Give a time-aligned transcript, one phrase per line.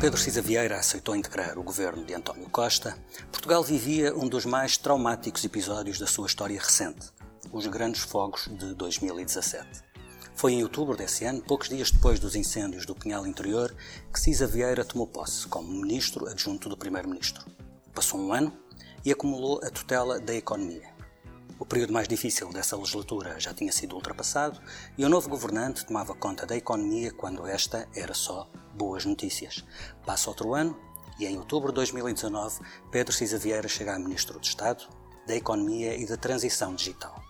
[0.00, 2.96] Pedro Cisa Vieira aceitou integrar o governo de António Costa,
[3.30, 7.10] Portugal vivia um dos mais traumáticos episódios da sua história recente,
[7.52, 9.82] os grandes fogos de 2017.
[10.34, 13.76] Foi em outubro desse ano, poucos dias depois dos incêndios do Pinhal Interior,
[14.10, 17.44] que Cisa Vieira tomou posse como ministro adjunto do primeiro-ministro.
[17.94, 18.56] Passou um ano
[19.04, 20.89] e acumulou a tutela da economia.
[21.60, 24.58] O período mais difícil dessa legislatura já tinha sido ultrapassado
[24.96, 29.62] e o novo governante tomava conta da economia quando esta era só boas notícias.
[30.06, 30.74] Passa outro ano
[31.18, 32.60] e em outubro de 2019
[32.90, 34.88] Pedro Cisa Vieira chega a Ministro de Estado
[35.26, 37.22] da Economia e da Transição Digital.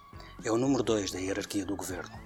[0.44, 2.16] É o número 2 da hierarquia do governo.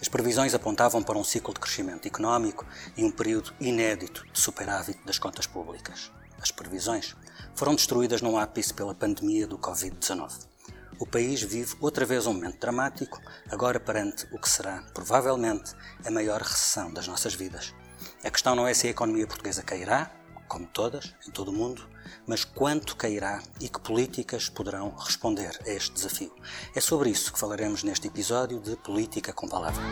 [0.00, 4.98] As previsões apontavam para um ciclo de crescimento económico e um período inédito de superávit
[5.06, 6.10] das contas públicas.
[6.42, 7.14] As previsões
[7.54, 10.52] foram destruídas num ápice pela pandemia do Covid-19
[10.98, 16.10] o país vive outra vez um momento dramático, agora perante o que será, provavelmente, a
[16.10, 17.74] maior recessão das nossas vidas.
[18.22, 20.10] A questão não é se a economia portuguesa cairá,
[20.48, 21.88] como todas, em todo o mundo,
[22.26, 26.34] mas quanto cairá e que políticas poderão responder a este desafio.
[26.74, 29.82] É sobre isso que falaremos neste episódio de Política com Palavra.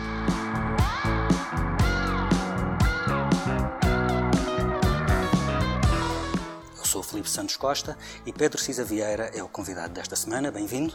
[7.01, 10.51] Felipe Santos Costa e Pedro Cisa Vieira é o convidado desta semana.
[10.51, 10.93] Bem-vindo.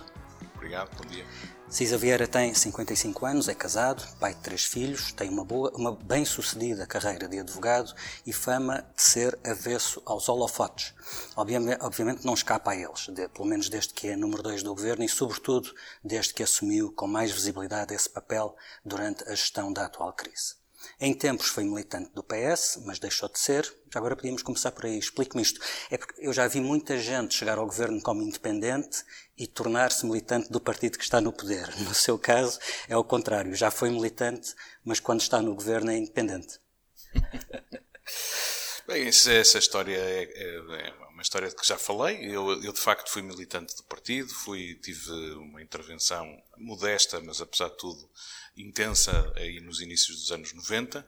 [0.55, 1.25] Obrigado, bom dia.
[1.69, 5.95] Cisa Vieira tem 55 anos, é casado, pai de três filhos, tem uma boa, uma
[5.95, 7.95] bem-sucedida carreira de advogado
[8.27, 10.95] e fama de ser avesso aos holofotes.
[11.37, 14.75] Obviamente, obviamente não escapa a eles, de, pelo menos desde que é número dois do
[14.75, 19.85] governo e, sobretudo, desde que assumiu com mais visibilidade esse papel durante a gestão da
[19.85, 20.57] atual crise.
[21.01, 23.63] Em tempos foi militante do PS, mas deixou de ser.
[23.93, 24.99] Já agora podíamos começar por aí.
[24.99, 25.61] Explique-me isto.
[25.91, 29.05] É porque eu já vi muita gente chegar ao governo como independente
[29.37, 31.69] e tornar-se militante do partido que está no poder.
[31.87, 33.55] No seu caso, é o contrário.
[33.55, 34.55] Já foi militante,
[34.85, 36.59] mas quando está no governo é independente.
[38.89, 42.25] Bem, essa história é, é, é, uma história de que já falei.
[42.25, 46.25] Eu, eu, de facto, fui militante do partido, fui, tive uma intervenção
[46.57, 48.09] modesta, mas apesar de tudo
[48.57, 51.05] intensa aí nos inícios dos anos 90.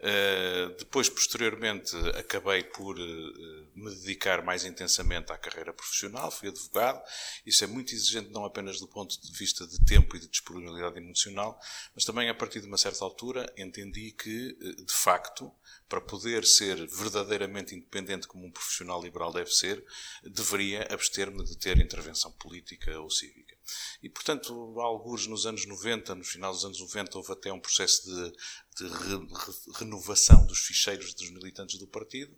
[0.00, 7.02] Uh, depois, posteriormente, acabei por uh, me dedicar mais intensamente à carreira profissional, fui advogado.
[7.44, 10.96] Isso é muito exigente, não apenas do ponto de vista de tempo e de disponibilidade
[10.96, 11.60] emocional,
[11.94, 15.52] mas também a partir de uma certa altura entendi que, uh, de facto,
[15.86, 19.84] para poder ser verdadeiramente independente como um profissional liberal deve ser,
[20.22, 23.54] deveria abster-me de ter intervenção política ou cívica.
[24.02, 28.04] E, portanto, alguns nos anos 90, no final dos anos 90, houve até um processo
[28.04, 28.32] de,
[28.76, 32.36] de re, re, renovação dos ficheiros dos militantes do partido.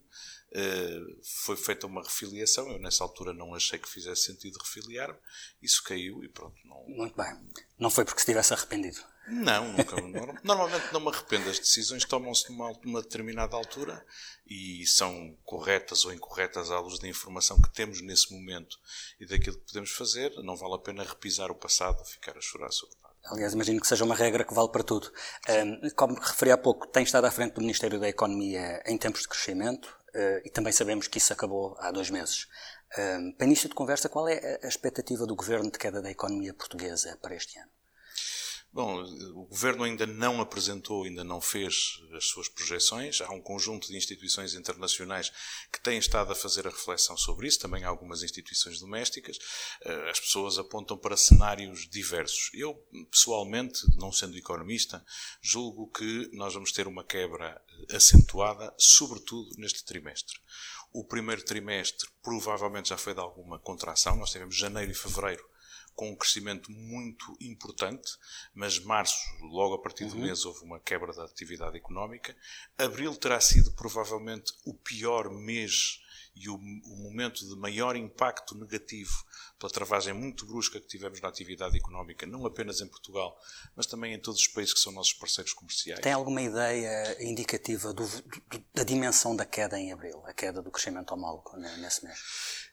[0.51, 2.71] Uh, foi feita uma refiliação.
[2.71, 5.19] Eu, nessa altura, não achei que fizesse sentido refiliar-me.
[5.63, 6.57] Isso caiu e pronto.
[6.65, 6.85] Não...
[6.89, 7.33] Muito bem.
[7.79, 9.12] Não foi porque estivesse arrependido.
[9.29, 9.97] Não, nunca.
[10.43, 11.49] Normalmente não me arrependo.
[11.49, 14.05] As decisões tomam-se numa, numa, determinada altura
[14.47, 18.77] e são corretas ou incorretas à luz da informação que temos nesse momento
[19.21, 20.33] e daquilo que podemos fazer.
[20.43, 23.15] Não vale a pena repisar o passado, ficar a chorar sobre nada.
[23.27, 25.13] Aliás, imagino que seja uma regra que vale para tudo.
[25.95, 29.29] Como referi há pouco, tem estado à frente do Ministério da Economia em tempos de
[29.29, 32.49] crescimento uh, e também sabemos que isso acabou há dois meses.
[33.39, 37.19] Para início de conversa, qual é a expectativa do Governo de queda da economia portuguesa
[37.23, 37.71] para este ano?
[38.75, 39.03] Bom,
[39.35, 43.21] o Governo ainda não apresentou, ainda não fez as suas projeções.
[43.21, 45.31] Há um conjunto de instituições internacionais
[45.71, 49.39] que têm estado a fazer a reflexão sobre isso, também há algumas instituições domésticas.
[49.83, 52.49] Eh, as pessoas apontam para cenários diversos.
[52.55, 52.75] Eu,
[53.11, 55.05] pessoalmente, não sendo economista,
[55.43, 57.61] julgo que nós vamos ter uma quebra
[57.91, 60.41] acentuada, sobretudo neste trimestre.
[60.95, 64.17] O primeiro trimestre provavelmente já foi de alguma contração.
[64.17, 65.52] Nós tivemos janeiro e fevereiro
[65.95, 68.13] com um crescimento muito importante,
[68.55, 70.23] mas março, logo a partir do uhum.
[70.23, 72.37] mês, houve uma quebra da atividade económica.
[72.77, 76.02] Abril terá sido provavelmente o pior mês
[76.35, 79.13] e o, o, momento de maior impacto negativo
[79.59, 83.39] pela travagem muito brusca que tivemos na atividade económica, não apenas em Portugal,
[83.77, 86.01] mas também em todos os países que são nossos parceiros comerciais.
[86.01, 90.71] Tem alguma ideia indicativa do, do, da dimensão da queda em abril, a queda do
[90.71, 92.19] crescimento homólogo nesse mês?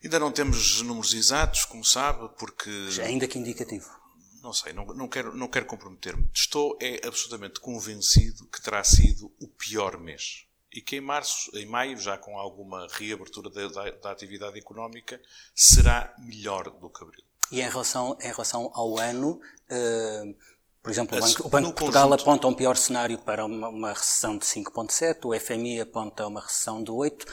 [0.03, 2.71] Ainda não temos números exatos, como sabe, porque.
[3.03, 3.89] Ainda que indicativo.
[4.41, 6.29] Não sei, não, não quero, não quero comprometer-me.
[6.33, 10.48] Estou é absolutamente convencido que terá sido o pior mês.
[10.71, 15.19] E que em março, em maio, já com alguma reabertura da, da, da atividade económica,
[15.55, 17.23] será melhor do que abril.
[17.51, 20.35] E em relação, em relação ao ano, uh,
[20.83, 22.21] por exemplo, o Banco, o Banco de Portugal conjunto...
[22.21, 26.83] aponta um pior cenário para uma, uma recessão de 5,7, o FMI aponta uma recessão
[26.83, 27.25] de 8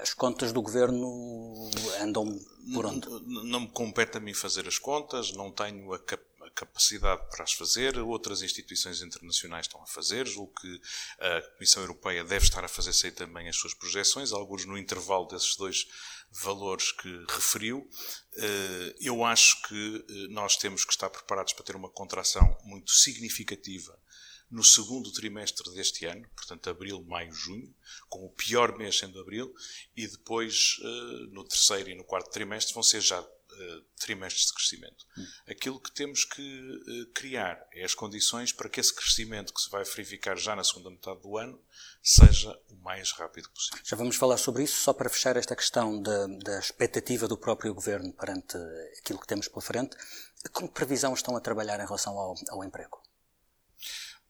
[0.00, 2.26] as contas do governo andam
[2.74, 3.08] por onde?
[3.08, 7.22] Não, não me compete a mim fazer as contas, não tenho a, cap a capacidade
[7.30, 10.80] para as fazer, outras instituições internacionais estão a fazer, o que
[11.18, 15.26] a Comissão Europeia deve estar a fazer sair também as suas projeções, alguns no intervalo
[15.26, 15.86] desses dois
[16.30, 17.88] valores que referiu.
[18.36, 22.90] Eh, eu acho que eh, nós temos que estar preparados para ter uma contração muito
[22.90, 23.98] significativa
[24.52, 27.74] no segundo trimestre deste ano, portanto abril, maio, junho,
[28.08, 29.52] com o pior mês sendo abril,
[29.96, 33.26] e depois eh, no terceiro e no quarto trimestre vão ser já
[33.98, 35.06] trimestres de crescimento.
[35.48, 39.84] Aquilo que temos que criar é as condições para que esse crescimento que se vai
[39.84, 41.62] verificar já na segunda metade do ano
[42.02, 43.78] seja o mais rápido possível.
[43.84, 47.74] Já vamos falar sobre isso, só para fechar esta questão da, da expectativa do próprio
[47.74, 48.56] governo perante
[48.98, 49.96] aquilo que temos pela frente.
[50.52, 53.00] Com que previsão estão a trabalhar em relação ao, ao emprego?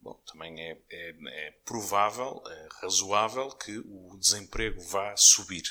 [0.03, 5.63] Bom, também é, é, é, provável, é razoável que o desemprego vá subir.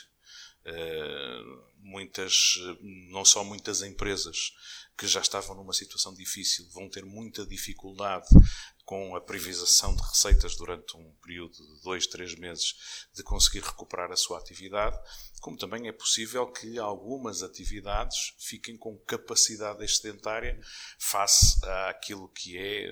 [0.65, 2.53] Uh, muitas,
[3.09, 4.53] não só muitas empresas
[4.97, 8.27] que já estavam numa situação difícil vão ter muita dificuldade
[8.85, 14.11] com a privização de receitas durante um período de dois, três meses de conseguir recuperar
[14.11, 14.97] a sua atividade,
[15.41, 20.59] como também é possível que algumas atividades fiquem com capacidade excedentária
[20.99, 21.57] face
[21.89, 22.87] àquilo que é,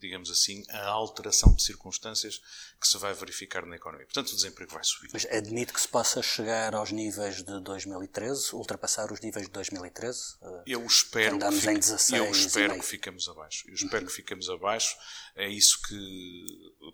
[0.00, 2.40] digamos assim, a alteração de circunstâncias
[2.80, 4.06] que se vai verificar na economia.
[4.06, 5.10] Portanto, o desemprego vai subir.
[5.12, 10.36] Mas admite que se possa chegar aos níveis de 2013, ultrapassar os níveis de 2013?
[10.66, 13.68] Eu espero, que, fique, em 16 eu espero que fiquemos abaixo.
[13.68, 14.08] Eu espero uhum.
[14.08, 14.96] que fiquemos abaixo.
[15.34, 16.46] É isso que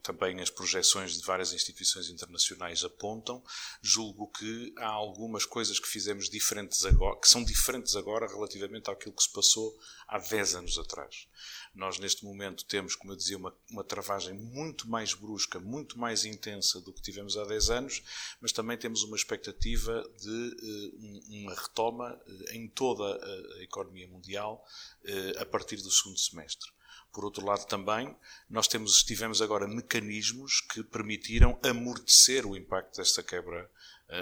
[0.02, 3.42] também as projeções de várias instituições internacionais apontam.
[3.80, 9.14] Julgo que há algumas coisas que fizemos diferentes agora, que são diferentes agora relativamente àquilo
[9.14, 9.78] que se passou
[10.08, 11.28] há 10 anos atrás.
[11.74, 16.26] Nós, neste momento, temos, como eu dizia, uma, uma travagem muito mais brusca, muito mais
[16.26, 18.02] intensa do que tivemos há 10 anos,
[18.40, 24.62] mas também temos uma expectativa de uh, uma retoma uh, em toda a, economia mundial
[25.04, 26.70] uh, a partir do segundo semestre.
[27.10, 28.14] Por outro lado, também,
[28.50, 33.70] nós temos, tivemos agora mecanismos que permitiram amortecer o impacto desta quebra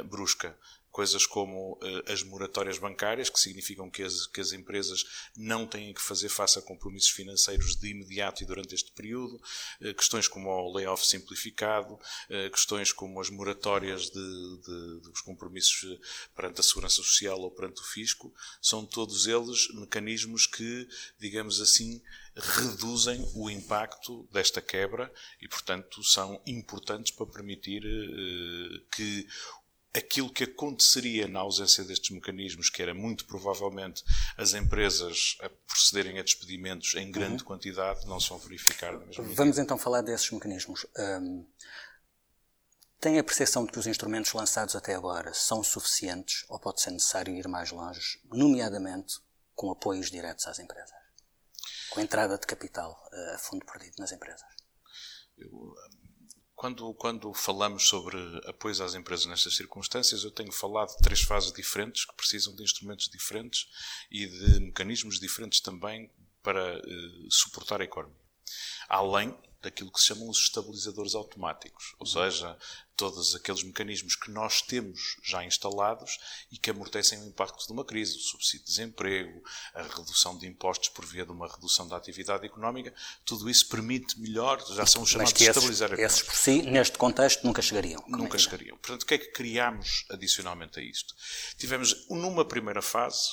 [0.09, 0.57] brusca
[0.91, 5.05] coisas como uh, as moratórias bancárias, que significam que as, que as empresas
[5.37, 9.41] não têm que fazer face a compromissos financeiros de imediato e durante este período,
[9.81, 15.99] uh, questões como o layoff simplificado, uh, questões como as moratórias de, de, dos compromissos
[16.35, 20.89] perante a segurança social ou perante o fisco, são todos eles mecanismos que,
[21.19, 22.03] digamos assim,
[22.35, 27.83] reduzem o impacto desta quebra e, portanto, são importantes para permitir
[28.93, 29.27] que
[29.95, 34.05] aquilo que aconteceria na ausência destes mecanismos, que era muito provavelmente
[34.37, 37.49] as empresas a procederem a despedimentos em grande uhum.
[37.49, 38.97] quantidade, não se vão verificar.
[39.35, 40.87] Vamos então falar desses mecanismos.
[40.97, 41.47] Um,
[43.01, 46.91] tem a percepção de que os instrumentos lançados até agora são suficientes ou pode ser
[46.91, 49.15] necessário ir mais longe, nomeadamente
[49.55, 50.93] com apoios diretos às empresas?
[51.91, 54.47] Com entrada de capital uh, a fundo perdido nas empresas?
[55.37, 55.75] Eu,
[56.61, 61.51] quando, quando falamos sobre apoios às empresas nestas circunstâncias, eu tenho falado de três fases
[61.51, 63.67] diferentes que precisam de instrumentos diferentes
[64.11, 66.11] e de mecanismos diferentes também
[66.43, 68.21] para uh, suportar a economia.
[68.91, 72.55] Além daquilo que se chamam os estabilizadores automáticos, ou seja,
[73.01, 76.19] todos aqueles mecanismos que nós temos já instalados
[76.53, 80.47] e que amortecem o impacto de uma crise, o subsídio de desemprego, a redução de
[80.47, 85.07] impostos por via de uma redução da atividade económica, tudo isso permite melhor, já são
[85.07, 88.05] chamados de estabilizar a Esses por si, neste contexto, nunca chegariam.
[88.07, 88.77] Nunca é chegariam.
[88.77, 91.17] Portanto, o que é que criámos adicionalmente a isto?
[91.57, 93.31] Tivemos, numa primeira fase,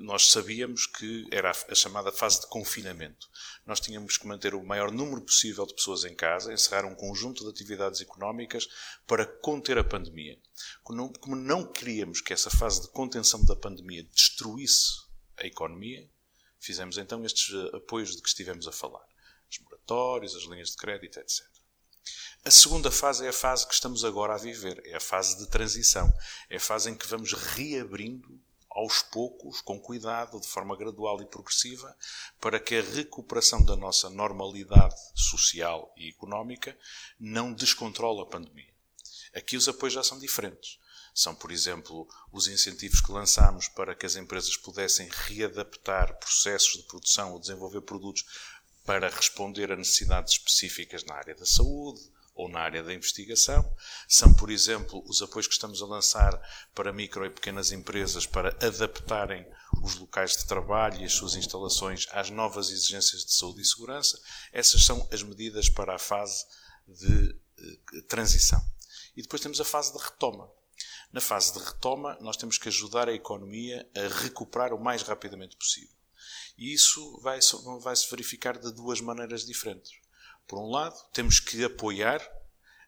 [0.00, 3.28] nós sabíamos que era a chamada fase de confinamento.
[3.66, 7.44] Nós tínhamos que manter o maior número possível de pessoas em casa, encerrar um conjunto
[7.44, 8.68] de atividades económicas
[9.06, 10.38] para conter a pandemia.
[10.82, 15.02] Como não queríamos que essa fase de contenção da pandemia destruísse
[15.36, 16.08] a economia,
[16.58, 19.06] fizemos então estes eh, apoios de que estivemos a falar.
[19.50, 21.46] Os moratórios, as linhas de crédito, etc.
[22.44, 25.46] A segunda fase é a fase que estamos agora a viver, é a fase de
[25.48, 26.10] transição.
[26.48, 28.40] É a fase em que vamos reabrindo
[28.78, 31.96] aos poucos, com cuidado, de forma gradual e progressiva,
[32.40, 36.78] para que a recuperação da nossa normalidade social e económica
[37.18, 38.72] não descontrole a pandemia.
[39.34, 40.78] Aqui os apoios já são diferentes.
[41.12, 46.84] São, por exemplo, os incentivos que lançamos para que as empresas pudessem readaptar processos de
[46.84, 48.24] produção ou desenvolver produtos
[48.84, 52.00] para responder a necessidades específicas na área da saúde,
[52.38, 53.68] ou na área da investigação.
[54.06, 56.40] São, por exemplo, os apoios que estamos a lançar
[56.72, 59.44] para micro e pequenas empresas para adaptarem
[59.82, 64.18] os locais de trabalho e as suas instalações às novas exigências de saúde e segurança.
[64.52, 66.46] Essas são as medidas para a fase
[66.86, 68.64] de eh, transição.
[69.16, 70.48] E depois temos a fase de retoma.
[71.12, 75.56] Na fase de retoma, nós temos que ajudar a economia a recuperar o mais rapidamente
[75.56, 75.96] possível.
[76.56, 77.40] E isso vai,
[77.80, 79.90] vai se verificar de duas maneiras diferentes.
[80.48, 82.26] Por um lado, temos que apoiar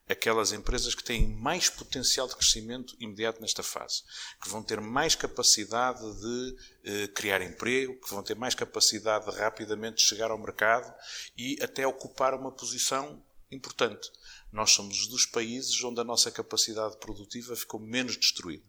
[0.08, 4.02] aquelas empresas que têm mais potencial de crescimento imediato nesta fase,
[4.42, 9.38] que vão ter mais capacidade de eh, criar emprego, que vão ter mais capacidade de
[9.38, 10.92] rapidamente chegar ao mercado
[11.36, 14.10] e até ocupar uma posição importante.
[14.50, 18.64] Nós somos dos países onde a nossa capacidade produtiva ficou menos destruída.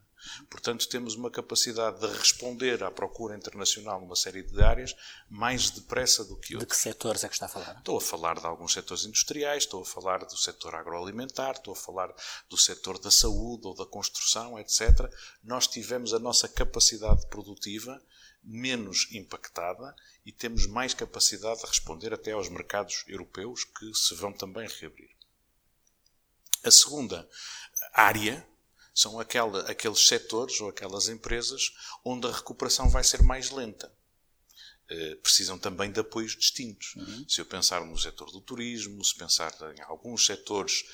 [0.50, 4.94] Portanto, temos uma capacidade de responder à procura internacional numa série de áreas
[5.28, 6.78] mais depressa do que outros.
[6.78, 7.76] De que setores é que está a falar?
[7.78, 11.76] Estou a falar de alguns setores industriais, estou a falar do setor agroalimentar, estou a
[11.76, 12.14] falar
[12.48, 15.10] do setor da saúde ou da construção, etc.
[15.42, 18.00] Nós tivemos a nossa capacidade produtiva
[18.42, 19.94] menos impactada
[20.26, 25.10] e temos mais capacidade de responder até aos mercados europeus que se vão também reabrir.
[26.64, 27.28] A segunda
[27.92, 28.46] área
[28.94, 31.72] são aquela, aqueles setores ou aquelas empresas
[32.04, 33.92] onde a recuperação vai ser mais lenta.
[34.90, 36.94] Uh, precisam também de apoios distintos.
[36.96, 37.24] Uhum.
[37.28, 40.84] Se eu pensar no setor do turismo, se pensar em alguns setores,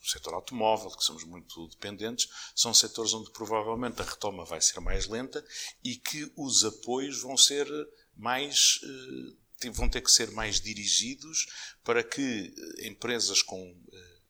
[0.00, 4.80] o setor automóvel, que somos muito dependentes, são setores onde provavelmente a retoma vai ser
[4.80, 5.44] mais lenta
[5.82, 7.66] e que os apoios vão ser
[8.16, 8.80] mais.
[8.82, 9.40] Uh,
[9.72, 11.46] vão ter que ser mais dirigidos
[11.84, 13.76] para que eh, empresas com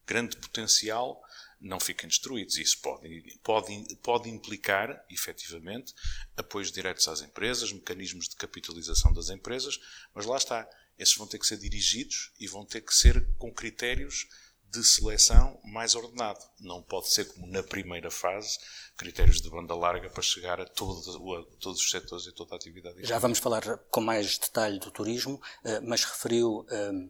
[0.05, 1.23] grande potencial
[1.61, 2.57] não fiquem destruídos.
[2.57, 5.93] Isso pode, pode, pode implicar, efetivamente,
[6.35, 9.79] apoios diretos às empresas, mecanismos de capitalização das empresas,
[10.13, 10.67] mas lá está.
[10.97, 14.27] Esses vão ter que ser dirigidos e vão ter que ser com critérios
[14.71, 16.39] de seleção mais ordenado.
[16.59, 18.57] Não pode ser como na primeira fase,
[18.95, 20.99] critérios de banda larga para chegar a, todo,
[21.35, 23.03] a todos os setores e toda a atividade.
[23.03, 27.09] Já vamos falar com mais detalhe do turismo, eh, mas referiu eh, eh,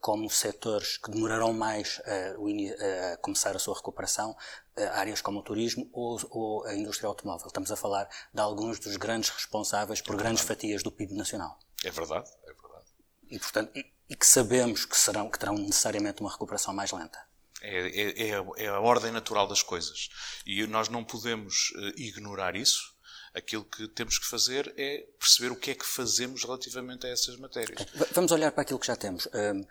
[0.00, 4.36] como setores que demorarão mais a, a começar a sua recuperação,
[4.76, 7.46] eh, áreas como o turismo ou, ou, a indústria automóvel.
[7.46, 11.58] Estamos a falar de alguns dos grandes responsáveis por é grandes fatias do PIB nacional.
[11.84, 12.86] É verdade, é verdade.
[13.30, 17.18] E, portanto, e, e que sabemos que, serão, que terão necessariamente uma recuperação mais lenta.
[17.60, 20.08] É, é, é, a, é a ordem natural das coisas.
[20.46, 22.96] E nós não podemos uh, ignorar isso
[23.34, 27.36] Aquilo que temos que fazer é perceber o que é que fazemos relativamente a essas
[27.36, 27.86] matérias.
[28.12, 29.26] Vamos olhar para aquilo que já temos.
[29.26, 29.64] Hum,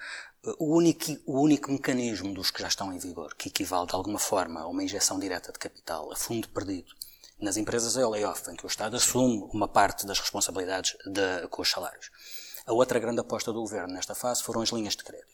[0.59, 4.19] o único, o único mecanismo dos que já estão em vigor, que equivale de alguma
[4.19, 6.93] forma a uma injeção direta de capital, a fundo perdido,
[7.39, 11.47] nas empresas é o layoff, em que o Estado assume uma parte das responsabilidades de,
[11.49, 12.09] com os salários.
[12.65, 15.26] A outra grande aposta do governo nesta fase foram as linhas de crédito.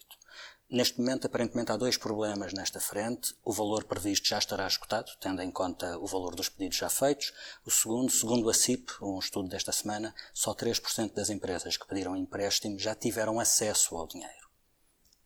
[0.70, 3.36] Neste momento, aparentemente, há dois problemas nesta frente.
[3.43, 7.32] O valor previsto já estará esgotado, tendo em conta o valor dos pedidos já feitos.
[7.65, 12.15] O segundo, segundo a CIP, um estudo desta semana, só 3% das empresas que pediram
[12.15, 14.43] empréstimo já tiveram acesso ao dinheiro.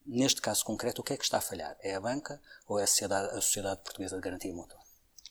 [0.06, 1.78] Neste caso concreto, o que é que está a falhar?
[1.82, 4.80] É a banca ou é a Sociedade, a Sociedade Portuguesa de Garantia Mútua?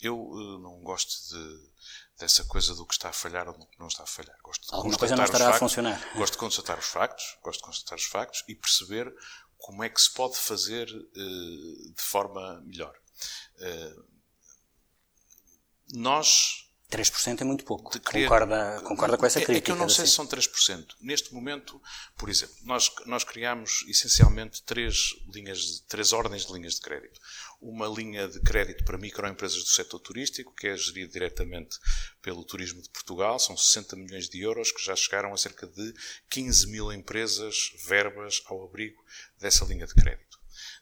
[0.03, 1.71] Eu uh, não gosto de,
[2.19, 4.37] dessa coisa do que está a falhar ou do que não está a falhar.
[4.43, 6.15] Gosto de Alguma coisa não estará factos, a funcionar.
[6.15, 9.15] Gosto de constatar os factos, gosto de constatar os factos e perceber
[9.59, 12.95] como é que se pode fazer uh, de forma melhor.
[13.57, 14.05] Uh,
[15.95, 17.99] nós 3% é muito pouco.
[18.01, 19.55] Concorda, concorda com essa crítica?
[19.55, 20.11] É, é que eu não sei assim.
[20.11, 20.87] se são 3%.
[21.01, 21.81] Neste momento,
[22.17, 27.21] por exemplo, nós, nós criamos essencialmente três, linhas, três ordens de linhas de crédito.
[27.61, 31.77] Uma linha de crédito para microempresas do setor turístico, que é gerida diretamente
[32.23, 35.93] pelo Turismo de Portugal, são 60 milhões de euros, que já chegaram a cerca de
[36.31, 39.03] 15 mil empresas, verbas, ao abrigo
[39.41, 40.27] dessa linha de crédito.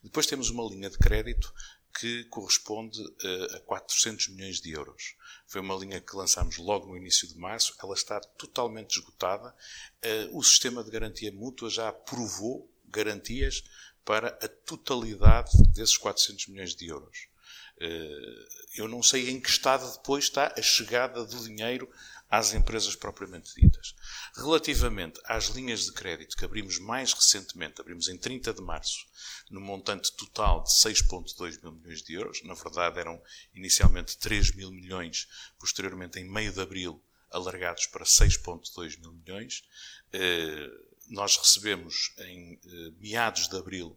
[0.02, 1.52] Depois temos uma linha de crédito
[1.98, 5.14] que corresponde uh, a 400 milhões de euros.
[5.46, 9.54] Foi uma linha que lançámos logo no início de março, ela está totalmente esgotada.
[10.04, 13.62] Uh, o sistema de garantia mútua já aprovou garantias
[14.04, 17.28] para a totalidade desses 400 milhões de euros.
[17.76, 18.46] Uh,
[18.76, 21.88] eu não sei em que estado depois está a chegada do dinheiro
[22.36, 23.94] às empresas propriamente ditas.
[24.36, 29.06] Relativamente às linhas de crédito que abrimos mais recentemente, abrimos em 30 de março,
[29.50, 33.22] no montante total de 6,2 mil milhões de euros, na verdade eram
[33.54, 37.00] inicialmente 3 mil milhões, posteriormente em meio de abril
[37.30, 39.64] alargados para 6,2 mil milhões.
[40.12, 40.70] Eh,
[41.08, 43.96] nós recebemos em eh, meados de abril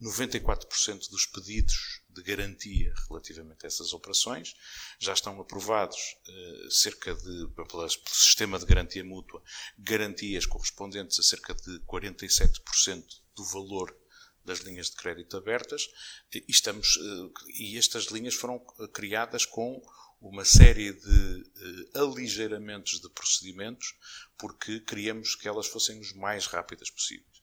[0.00, 4.54] 94% dos pedidos de garantia relativamente a essas operações.
[4.98, 5.96] Já estão aprovados
[6.28, 9.42] uh, cerca de, pelo sistema de garantia mútua,
[9.78, 13.04] garantias correspondentes a cerca de 47%
[13.36, 13.96] do valor
[14.44, 15.88] das linhas de crédito abertas.
[16.34, 18.58] E, estamos, uh, e estas linhas foram
[18.92, 19.80] criadas com
[20.20, 23.94] uma série de uh, aligeiramentos de procedimentos,
[24.36, 27.38] porque queríamos que elas fossem os mais rápidas possíveis.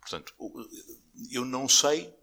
[0.00, 0.34] Portanto,
[1.30, 2.19] eu não sei, eh,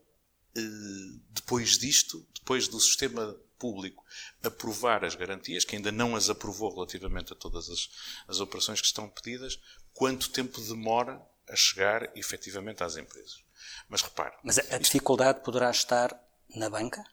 [1.30, 4.06] depois disto, depois do sistema Público
[4.44, 7.90] aprovar as garantias, que ainda não as aprovou relativamente a todas as,
[8.28, 9.60] as operações que estão pedidas,
[9.94, 13.44] quanto tempo demora a chegar efetivamente às empresas.
[13.90, 14.36] Mas repare.
[14.44, 16.18] Mas a dificuldade poderá estar
[16.56, 17.04] na banca?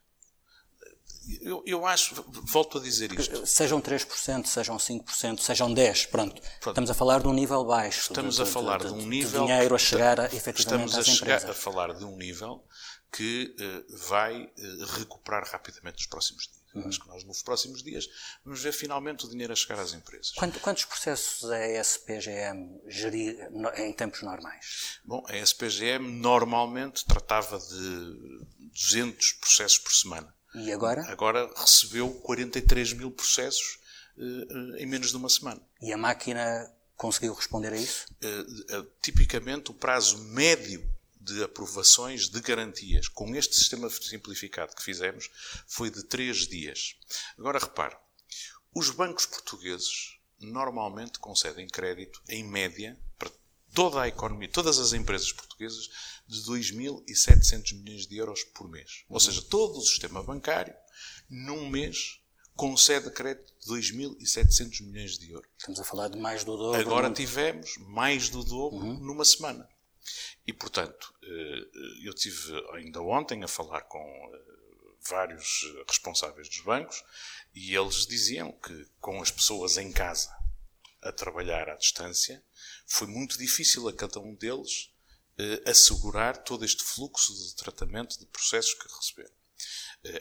[1.40, 3.46] Eu, eu, acho, volto a dizer isto.
[3.46, 6.34] Sejam 3%, sejam 5%, sejam 10%, pronto.
[6.34, 6.68] pronto.
[6.68, 8.10] Estamos a falar de um nível baixo.
[8.10, 9.40] Estamos de, a falar de, de, de um nível.
[9.40, 11.40] De dinheiro a chegar a, efetivamente estamos às a empresas.
[11.40, 12.62] Chegar a falar de um nível
[13.14, 16.64] que uh, vai uh, recuperar rapidamente nos próximos dias.
[16.74, 16.88] Uhum.
[16.88, 18.08] Acho que nós, nos próximos dias,
[18.44, 20.32] vamos ver finalmente o dinheiro a chegar às empresas.
[20.32, 23.38] Quanto, quantos processos a SPGM gerir
[23.76, 24.98] em tempos normais?
[25.04, 30.34] Bom, a SPGM normalmente tratava de 200 processos por semana.
[30.52, 31.04] E agora?
[31.06, 33.78] Agora recebeu 43 mil processos
[34.16, 35.62] uh, em menos de uma semana.
[35.80, 38.06] E a máquina conseguiu responder a isso?
[39.00, 40.93] Tipicamente, o prazo médio
[41.24, 45.30] de aprovações de garantias com este sistema simplificado que fizemos
[45.66, 46.96] foi de 3 dias.
[47.38, 47.96] Agora repare,
[48.74, 53.30] os bancos portugueses normalmente concedem crédito, em média, para
[53.72, 55.88] toda a economia, todas as empresas portuguesas,
[56.26, 59.04] de 2.700 milhões de euros por mês.
[59.08, 60.74] Ou seja, todo o sistema bancário,
[61.28, 62.20] num mês,
[62.54, 65.50] concede crédito de 2.700 milhões de euros.
[65.58, 66.80] Estamos a falar de mais do dobro.
[66.80, 68.98] Agora tivemos mais do dobro uhum.
[69.00, 69.68] numa semana.
[70.46, 71.68] E, portanto, eh,
[72.04, 74.00] eu tive ainda ontem a falar com
[74.34, 74.40] eh,
[75.08, 77.02] vários responsáveis dos bancos
[77.54, 80.34] e eles diziam que com as pessoas em casa
[81.02, 82.42] a trabalhar à distância
[82.86, 84.90] foi muito difícil a cada um deles
[85.38, 89.34] eh, assegurar todo este fluxo de tratamento de processos que receberam.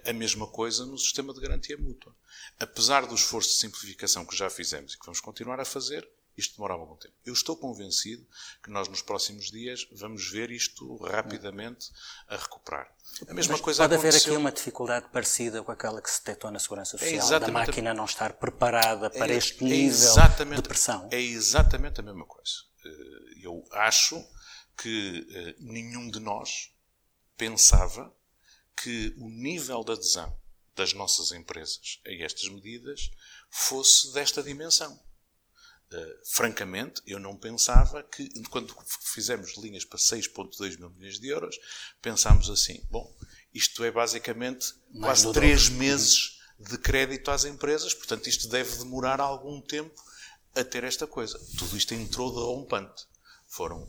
[0.05, 2.15] A mesma coisa no sistema de garantia mútua.
[2.57, 6.55] Apesar do esforço de simplificação que já fizemos e que vamos continuar a fazer, isto
[6.55, 7.13] demorava algum tempo.
[7.25, 8.25] Eu estou convencido
[8.63, 11.91] que nós nos próximos dias vamos ver isto rapidamente
[12.27, 12.91] a recuperar.
[13.27, 14.19] A mesma Mas coisa pode aconteceu...
[14.19, 17.47] haver aqui uma dificuldade parecida com aquela que se detectou na Segurança Social, é da
[17.47, 21.09] máquina não estar preparada para é, este nível é de pressão.
[21.11, 22.53] É exatamente a mesma coisa.
[22.85, 24.23] Eh, eu acho
[24.77, 26.73] que eh, nenhum de nós
[27.37, 28.13] pensava
[28.75, 30.35] que o nível de adesão
[30.75, 33.11] das nossas empresas a estas medidas
[33.49, 34.99] fosse desta dimensão.
[35.93, 38.73] Uh, francamente, eu não pensava que, quando
[39.13, 41.55] fizemos linhas para 6,2 mil milhões de euros,
[42.01, 43.15] pensámos assim: bom,
[43.53, 49.19] isto é basicamente Mais quase três meses de crédito às empresas, portanto, isto deve demorar
[49.19, 50.01] algum tempo
[50.55, 51.39] a ter esta coisa.
[51.57, 53.05] Tudo isto entrou de rompante.
[53.55, 53.87] Foram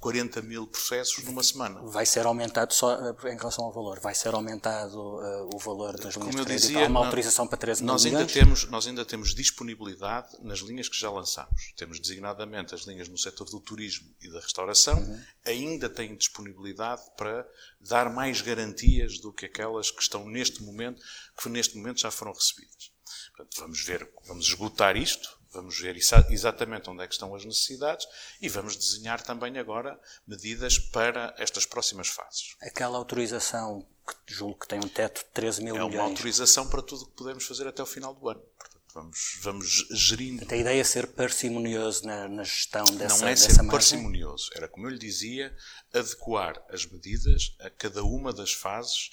[0.00, 1.78] 40 mil processos numa semana.
[1.82, 5.92] Vai ser aumentado só eh, em relação ao valor, vai ser aumentado uh, o valor
[5.98, 6.66] das linhas Como de crédito.
[6.68, 8.32] Dizia, Há uma autorização para 13 nós mil ainda milhões?
[8.32, 11.74] temos Nós ainda temos disponibilidade nas linhas que já lançamos.
[11.76, 14.98] Temos designadamente as linhas no setor do turismo e da restauração.
[14.98, 15.22] Uhum.
[15.44, 17.46] Ainda têm disponibilidade para
[17.80, 21.02] dar mais garantias do que aquelas que estão neste momento,
[21.36, 22.90] que neste momento já foram recebidas.
[23.36, 28.06] Portanto, vamos ver, vamos esgotar isto Vamos ver exatamente onde é que estão as necessidades
[28.40, 32.54] e vamos desenhar também agora medidas para estas próximas fases.
[32.60, 35.94] Aquela autorização que julgo que tem um teto de 13 mil é milhões.
[35.96, 38.40] É uma autorização para tudo o que podemos fazer até o final do ano.
[38.40, 40.46] Portanto, vamos, vamos gerindo.
[40.48, 43.68] A ideia é ser parcimonioso na, na gestão dessa Não é ser margem?
[43.68, 44.50] parcimonioso.
[44.54, 45.52] Era, como eu lhe dizia,
[45.92, 49.10] adequar as medidas a cada uma das fases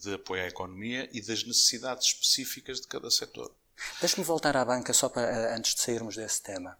[0.00, 3.52] de apoio à economia e das necessidades específicas de cada setor.
[4.00, 6.78] Deixe-me voltar à banca só para, eh, antes de sairmos desse tema.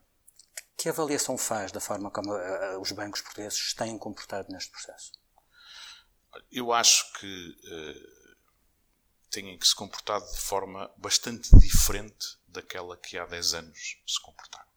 [0.77, 5.13] Que avaliação faz da forma como uh, os bancos portugueses têm comportado neste processo?
[6.53, 8.39] Eu acho que uh,
[9.31, 14.69] têm que se comportar de forma bastante diferente daquela que há 10 anos se comportaram.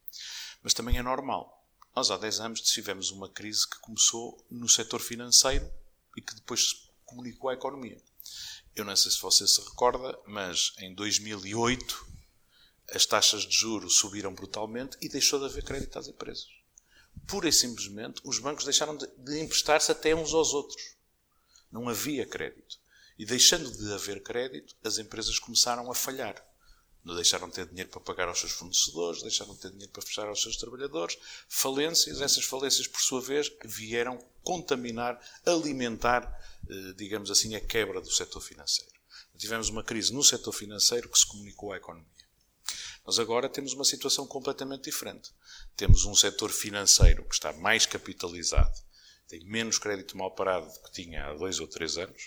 [0.63, 1.63] Mas também é normal.
[1.95, 5.71] Nós há 10 anos tivemos uma crise que começou no setor financeiro
[6.17, 8.01] e que depois comunicou à economia.
[8.75, 12.10] Eu não sei se você se recorda, mas em 2008
[12.93, 16.47] as taxas de juros subiram brutalmente e deixou de haver crédito às empresas.
[17.27, 20.95] Pura e simplesmente, os bancos deixaram de, emprestar-se até uns aos outros.
[21.71, 22.79] Não havia crédito.
[23.17, 26.43] E deixando de haver crédito, as empresas começaram a falhar.
[27.03, 30.03] Não deixaram de ter dinheiro para pagar aos seus fornecedores, deixaram de ter dinheiro para
[30.03, 31.17] fechar aos seus trabalhadores.
[31.49, 36.23] Falências, essas falências, por sua vez, vieram contaminar, alimentar,
[36.69, 38.91] eh, digamos assim, a quebra do setor financeiro.
[39.37, 42.20] Tivemos uma crise no setor financeiro que se comunicou à economia.
[43.05, 45.31] Nós agora temos uma situação completamente diferente.
[45.75, 48.73] Temos um setor financeiro que está mais capitalizado,
[49.31, 52.21] tem menos crédito mal parado do que tinha há dois ou três anos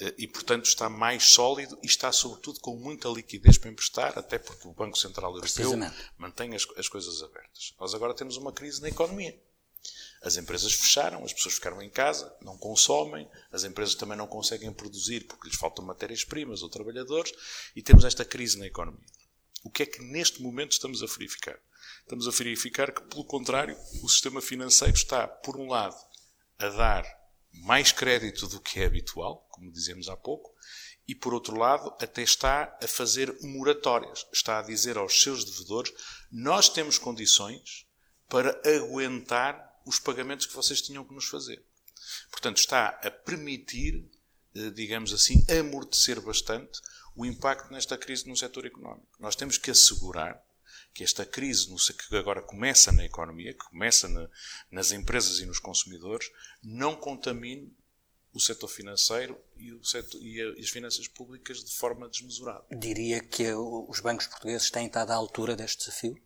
[0.00, 4.38] eh, e, portanto, está mais sólido e está, sobretudo, com muita liquidez para emprestar, até
[4.38, 5.72] porque o Banco Central Europeu
[6.16, 7.74] mantém as, as coisas abertas.
[7.78, 9.38] Nós agora temos uma crise na economia.
[10.22, 14.72] As empresas fecharam, as pessoas ficaram em casa, não consomem, as empresas também não conseguem
[14.72, 17.32] produzir porque lhes faltam matérias-primas ou trabalhadores
[17.76, 19.06] e temos esta crise na economia.
[19.62, 21.58] O que é que neste momento estamos a verificar?
[22.02, 25.96] Estamos a verificar que, pelo contrário, o sistema financeiro está, por um lado,
[26.58, 27.04] a dar
[27.52, 30.54] mais crédito do que é habitual, como dizemos há pouco,
[31.06, 34.26] e por outro lado, até está a fazer moratórias.
[34.32, 35.92] Está a dizer aos seus devedores:
[36.30, 37.86] nós temos condições
[38.28, 41.64] para aguentar os pagamentos que vocês tinham que nos fazer.
[42.30, 44.08] Portanto, está a permitir,
[44.54, 46.80] eh, digamos assim, amortecer bastante
[47.20, 49.06] o impacto nesta crise no setor económico.
[49.18, 50.42] Nós temos que assegurar
[50.94, 51.68] que esta crise
[52.08, 54.26] que agora começa na economia, que começa na,
[54.70, 56.30] nas empresas e nos consumidores,
[56.62, 57.76] não contamine
[58.32, 62.64] o setor financeiro e, o setor, e, as finanças públicas de forma desmesurada.
[62.70, 66.20] Diria que os bancos portugueses têm estado à altura deste desafio?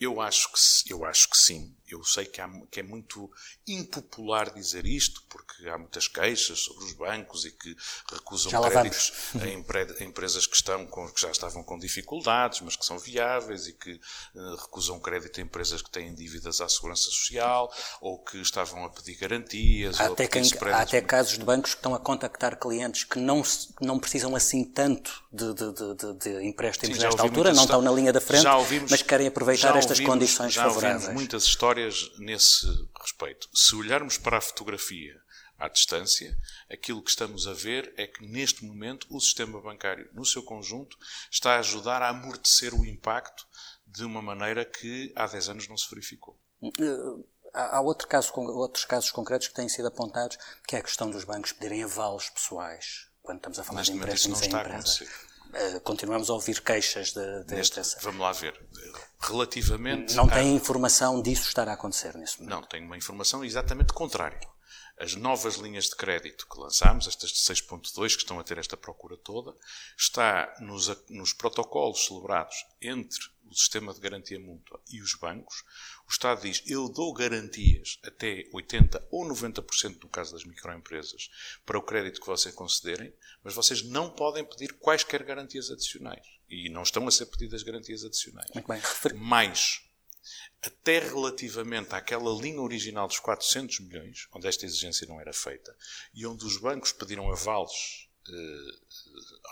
[0.00, 1.74] Eu acho que, eu acho que sim.
[1.88, 3.28] Eu sei que, há, que, é muito
[3.66, 7.74] impopular dizer isto, porque há muitas queixas sobre os bancos e que
[8.12, 9.12] recusam créditos
[9.42, 12.96] a, empre, a, empresas que, estão com, que já estavam com dificuldades, mas que são
[12.96, 13.92] viáveis, e que
[14.34, 18.90] uh, recusam crédito a empresas que têm dívidas à segurança social, ou que estavam a
[18.90, 19.98] pedir garantias.
[19.98, 23.42] Há, até, quem, há até casos de bancos que estão a contactar clientes que não,
[23.80, 27.90] não precisam assim tanto de, de, de, de empréstimos sim, nesta altura, não estão na
[27.90, 31.04] linha da frente, ouvimos, mas querem aproveitar esta estas condições já favoráveis.
[31.04, 32.66] Já muitas histórias nesse
[33.00, 33.48] respeito.
[33.54, 35.18] Se olharmos para a fotografia
[35.58, 36.36] à distância,
[36.70, 40.96] aquilo que estamos a ver é que neste momento o sistema bancário, no seu conjunto,
[41.30, 43.46] está a ajudar a amortecer o impacto
[43.86, 46.38] de uma maneira que há 10 anos não se verificou.
[46.62, 47.24] Eh,
[47.58, 51.24] há outro caso, outros casos concretos que têm sido apontados, que é a questão dos
[51.24, 55.04] bancos pedirem avalos pessoais, quando estamos a falar Neste de empréstimos em empresa.
[55.48, 57.98] Uh, continuamos a ouvir queixas de, de Neste, dessa.
[58.00, 58.54] Vamos lá ver
[59.18, 60.14] relativamente.
[60.14, 60.52] Não tem a...
[60.52, 62.54] informação disso estar a acontecer nesse momento?
[62.54, 64.38] Não, tenho uma informação exatamente contrária.
[65.00, 68.76] As novas linhas de crédito que lançámos, estas de 6.2, que estão a ter esta
[68.76, 69.54] procura toda,
[69.96, 75.64] está nos, nos protocolos celebrados entre o sistema de garantia mútua e os bancos.
[76.06, 81.30] O Estado diz: eu dou garantias até 80% ou 90% no caso das microempresas
[81.64, 86.26] para o crédito que vocês concederem, mas vocês não podem pedir quaisquer garantias adicionais.
[86.48, 88.50] E não estão a ser pedidas garantias adicionais.
[88.54, 88.80] Muito bem.
[89.14, 89.82] Mais,
[90.62, 95.76] até relativamente àquela linha original dos 400 milhões, onde esta exigência não era feita,
[96.12, 98.70] e onde os bancos pediram avalos eh,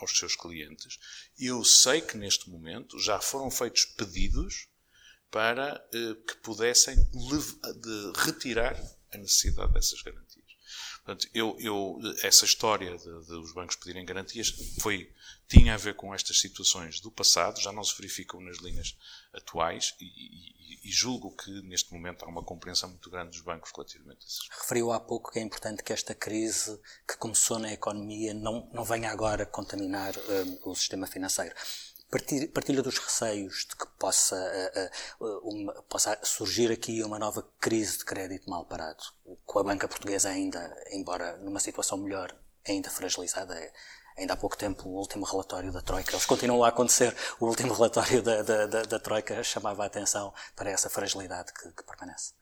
[0.01, 0.99] aos seus clientes,
[1.39, 4.69] eu sei que neste momento já foram feitos pedidos
[5.31, 8.77] para eh, que pudessem de retirar
[9.13, 10.26] a necessidade dessas garantias.
[11.07, 14.49] Portanto, eu, eu, essa história de, de, os bancos pedirem garantias
[14.81, 15.09] foi,
[15.47, 18.97] tinha a ver com estas situações do passado, já não se verificam nas linhas
[19.33, 23.71] atuais e, e, e julgo que neste momento há uma compreensão muito grande dos bancos
[23.73, 24.49] relativamente a isso.
[24.51, 28.83] Referiu há pouco que é importante que esta crise que começou na economia não, não
[28.83, 31.55] venha agora contaminar um, o sistema financeiro
[32.11, 34.37] partilha dos receios de que possa,
[35.21, 39.03] uh, uh, uma, possa surgir aqui uma nova crise de crédito mal parado,
[39.45, 42.35] com a banca portuguesa ainda, embora numa situação melhor,
[42.67, 43.59] ainda fragilizada.
[43.59, 43.73] É,
[44.17, 47.75] ainda há pouco tempo, o último relatório da Troika, eles continuam a acontecer, o último
[47.75, 52.33] relatório da, da, da, da Troika chamava a atenção para essa fragilidade que, que permanece.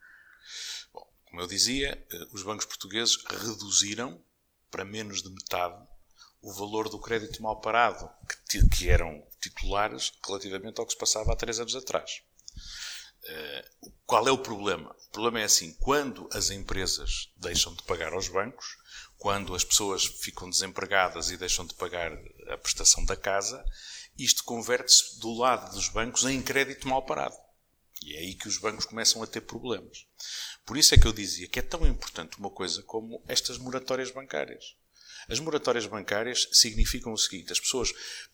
[0.93, 2.01] Bom, como eu dizia,
[2.31, 4.21] os bancos portugueses reduziram
[4.69, 5.85] para menos de metade
[6.41, 8.07] o valor do crédito mal parado,
[8.47, 12.21] que, que eram titulares relativamente ao que se passava há três anos atrás.
[13.23, 14.95] Uh, qual é o problema?
[15.07, 18.77] O problema é assim: quando as empresas deixam de pagar aos bancos,
[19.17, 22.11] quando as pessoas ficam desempregadas e deixam de pagar
[22.49, 23.63] a prestação da casa,
[24.17, 27.35] isto converte-se do lado dos bancos em crédito mal parado.
[28.03, 30.05] E é aí que os bancos começam a ter problemas.
[30.65, 34.11] Por isso é que eu dizia que é tão importante uma coisa como estas moratórias
[34.11, 34.75] bancárias.
[35.29, 37.93] As moratórias bancárias significam o seguinte: as pessoas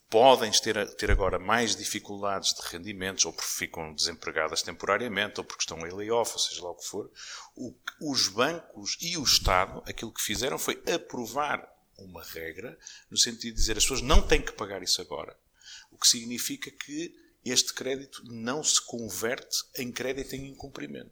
[0.10, 5.64] podem ter, ter agora mais dificuldades de rendimentos, ou porque ficam desempregadas temporariamente, ou porque
[5.64, 7.10] estão em layoff, ou seja lá o que for.
[7.56, 11.66] O, os bancos e o Estado, aquilo que fizeram foi aprovar
[11.98, 12.78] uma regra,
[13.10, 15.38] no sentido de dizer as pessoas não têm que pagar isso agora.
[15.92, 21.12] O que significa que este crédito não se converte em crédito em incumprimento.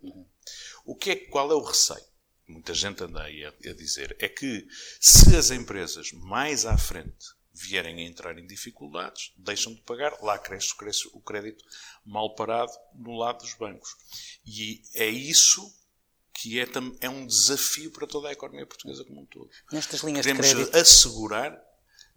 [0.86, 2.04] O que é, qual é o receio?
[2.52, 4.68] Muita gente anda aí a, a dizer, é que
[5.00, 10.38] se as empresas mais à frente vierem a entrar em dificuldades, deixam de pagar, lá
[10.38, 11.64] cresce, cresce o crédito
[12.06, 13.90] mal parado no lado dos bancos.
[14.46, 15.62] E é isso
[16.34, 16.68] que é,
[17.02, 19.50] é um desafio para toda a economia portuguesa como um todo.
[19.72, 20.78] Nestas linhas Queremos de crédito...
[20.78, 21.69] assegurar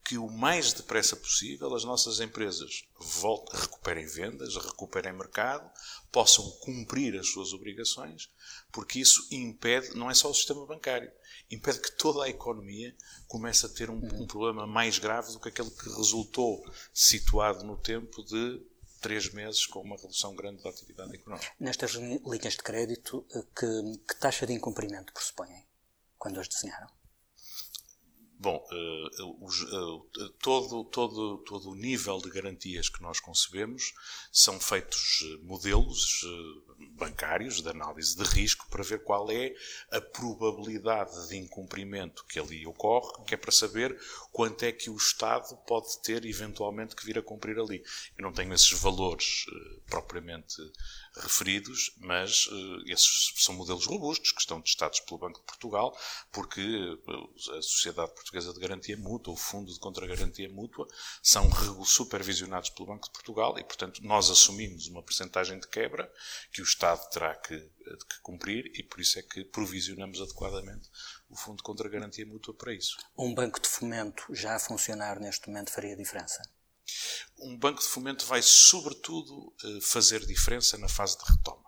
[0.05, 5.71] que o mais depressa possível as nossas empresas voltem, recuperem vendas, recuperem mercado,
[6.11, 8.31] possam cumprir as suas obrigações,
[8.73, 11.11] porque isso impede, não é só o sistema bancário,
[11.51, 12.95] impede que toda a economia
[13.29, 17.77] comece a ter um, um problema mais grave do que aquele que resultou situado no
[17.77, 18.61] tempo de
[19.01, 21.53] três meses com uma redução grande da atividade económica.
[21.59, 25.67] Nestas linhas de crédito, eh, que, que taxa de incumprimento pressupõem
[26.17, 26.89] quando as desenharam?
[28.43, 33.95] Bom, uh, uh, todo, todo, todo o nível de garantias que nós concebemos
[34.33, 36.27] são feitos modelos
[37.03, 39.53] bancários de análise de risco para ver qual é
[39.91, 43.99] a probabilidade de incumprimento que ali ocorre, que é para saber
[44.31, 47.83] quanto é que o Estado pode ter eventualmente que vir a cumprir ali.
[48.17, 49.47] Eu não tenho esses valores
[49.87, 50.57] propriamente
[51.17, 55.97] referidos, mas uh, esses são modelos robustos que estão testados pelo Banco de Portugal,
[56.31, 60.87] porque uh, a Sociedade Portuguesa de Garantia Mútua, o Fundo de Contragarantia Mútua,
[61.23, 61.51] são
[61.85, 66.11] supervisionados pelo Banco de Portugal e, portanto, nós assumimos uma percentagem de quebra
[66.53, 70.91] que o Estado terá que, que cumprir e por isso é que provisionamos adequadamente
[71.29, 72.97] o Fundo de Contragarantia Mútua para isso.
[73.17, 76.43] Um banco de fomento já a funcionar neste momento faria diferença?
[77.39, 81.62] um banco de fomento vai, sobretudo, eh, fazer diferença na fase de retoma.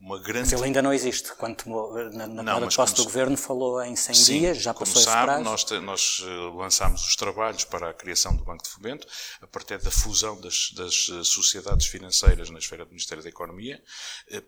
[0.00, 0.50] Uma grande...
[0.50, 1.34] Mas ele ainda não existe.
[1.34, 4.94] Quando tomou, na, na não, posse do Governo falou em 100 Sim, dias, já passou
[4.94, 9.06] como sabe, nós, nós eh, lançámos os trabalhos para a criação do Banco de Fomento,
[9.42, 13.82] a partir da fusão das, das eh, sociedades financeiras na esfera do Ministério da Economia,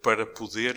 [0.01, 0.77] para poder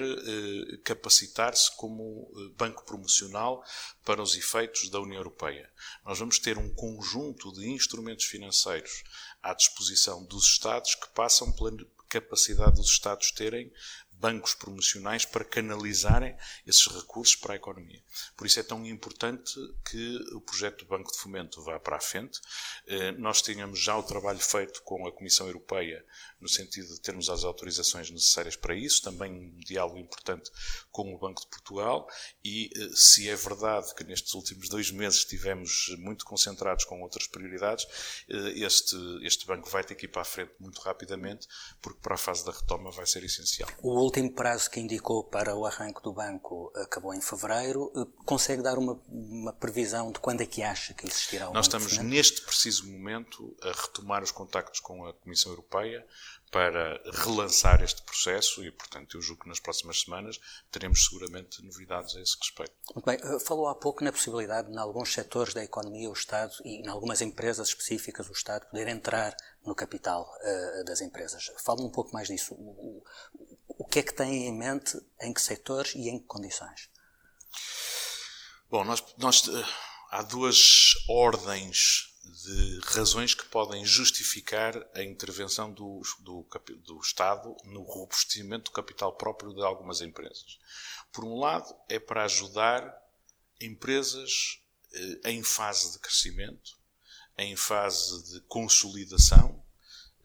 [0.84, 3.64] capacitar-se como banco promocional
[4.04, 5.70] para os efeitos da União Europeia.
[6.04, 9.04] Nós vamos ter um conjunto de instrumentos financeiros
[9.42, 11.72] à disposição dos Estados que passam pela
[12.10, 13.72] capacidade dos Estados terem
[14.20, 18.02] bancos promocionais para canalizarem esses recursos para a economia.
[18.36, 19.54] Por isso é tão importante
[19.90, 22.40] que o projeto do Banco de Fomento vá para a frente.
[22.88, 26.06] Eh, nós tínhamos já o trabalho feito com a Comissão Europeia
[26.40, 30.52] no sentido de termos as autorizações necessárias para isso, também um diálogo importante
[30.92, 32.08] com o Banco de Portugal
[32.44, 37.28] e eh, se é verdade que nestes últimos dois meses estivemos muito concentrados com outras
[37.28, 37.86] prioridades,
[38.30, 41.48] eh, este, este banco vai ter que ir para a frente muito rapidamente
[41.82, 43.70] porque para a fase da retoma vai ser essencial.
[43.82, 47.92] O último prazo que indicou para o arranque do banco acabou em fevereiro.
[47.96, 51.66] Eh, consegue dar uma, uma previsão de quando é que acha que existirá o Nós
[51.66, 56.06] estamos neste preciso momento a retomar os contactos com a Comissão Europeia
[56.52, 60.40] para relançar este processo e, portanto, eu julgo que nas próximas semanas
[60.72, 62.72] teremos seguramente novidades a esse respeito.
[62.94, 63.18] Muito bem.
[63.22, 66.88] Eh, falou há pouco na possibilidade, em alguns setores da economia, o Estado e em
[66.88, 71.52] algumas empresas específicas, o Estado poder entrar no capital uh, das empresas.
[71.64, 72.54] Fala um pouco mais disso.
[72.54, 73.04] O
[73.96, 76.90] que é que tem em mente, em que setores e em que condições?
[78.70, 79.66] Bom, nós, nós uh,
[80.10, 86.46] há duas ordens de razões que podem justificar a intervenção do, do,
[86.84, 90.60] do, Estado no robustecimento do capital próprio de algumas empresas.
[91.14, 92.94] Por um lado, é para ajudar
[93.62, 94.60] empresas
[94.92, 96.78] eh, em fase de crescimento,
[97.38, 99.64] em fase de consolidação,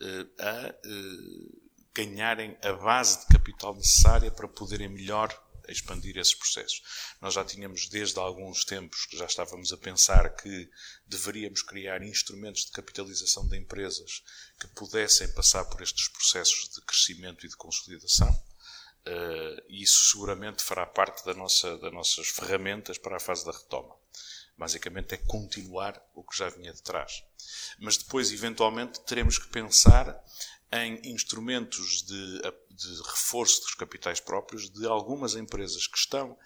[0.01, 5.29] eh, a eh, ganharem a base de capital necessária para poderem melhor
[5.69, 6.83] expandir esses processos.
[7.21, 10.69] Nós já tínhamos desde alguns tempos que já estávamos a pensar que
[11.07, 14.23] deveríamos criar instrumentos de capitalização de empresas
[14.59, 18.31] que pudessem passar por estes processos de crescimento e de consolidação.
[19.07, 24.00] Uh, isso seguramente fará parte da nossa, das nossas ferramentas para a fase da retoma.
[24.61, 27.25] Basicamente é continuar o que já vinha de trás.
[27.79, 30.23] Mas depois, eventualmente, teremos que pensar
[30.71, 36.37] em instrumentos de, de reforço dos capitais próprios de algumas empresas que estão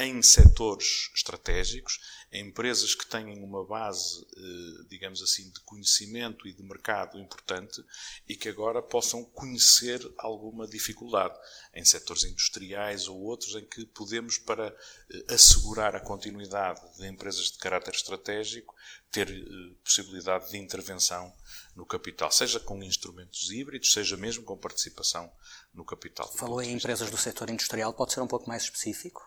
[0.00, 2.00] em setores estratégicos,
[2.32, 7.82] empresas que têm uma base, eh, digamos assim, de conhecimento e de mercado importante
[8.28, 11.36] e que agora possam conhecer alguma dificuldade
[11.74, 17.50] em setores industriais ou outros em que podemos, para eh, assegurar a continuidade de empresas
[17.50, 18.76] de caráter estratégico,
[19.10, 21.32] ter eh, possibilidade de intervenção
[21.74, 25.32] no capital, seja com instrumentos híbridos, seja mesmo com participação
[25.74, 26.30] no capital.
[26.32, 29.20] Falou em empresas do setor industrial, pode ser um pouco mais específico?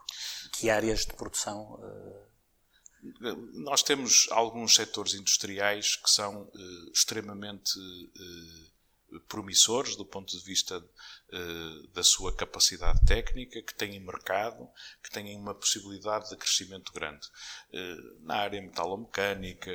[0.54, 1.74] Que áreas de produção?
[1.74, 2.33] Uh...
[3.54, 10.84] Nós temos alguns setores industriais que são uh, extremamente uh, promissores do ponto de vista
[11.94, 14.68] da sua capacidade técnica, que têm mercado,
[15.04, 17.28] que têm uma possibilidade de crescimento grande.
[18.22, 19.72] na área metalomecânica,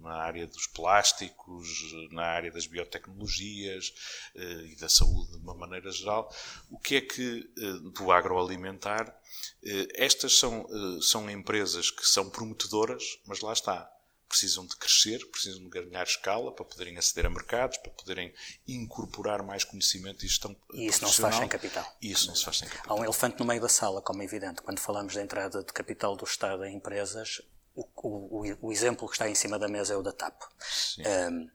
[0.00, 1.68] na área dos plásticos,
[2.10, 3.92] na área das biotecnologias
[4.34, 6.34] eh, e da saúde de uma maneira geral.
[6.70, 9.14] O que é que, eh, do agroalimentar,
[9.62, 10.66] eh, estas são,
[11.00, 13.90] são empresas que são prometedoras, mas lá está.
[14.28, 18.32] precisam de crescer, precisam de ganhar escala para poderem aceder a mercados, para poderem
[18.66, 21.96] incorporar mais conhecimento e gestão E isso não se faz sem capital.
[22.00, 22.96] Isso não se faz sem capital.
[22.96, 24.62] Há um elefante no meio da sala, como é evidente.
[24.62, 27.42] Quando falamos da entrada de capital do Estado em empresas,
[28.02, 30.42] o, o, o exemplo que está em cima da mesa é o da TAP.
[30.98, 31.48] Um,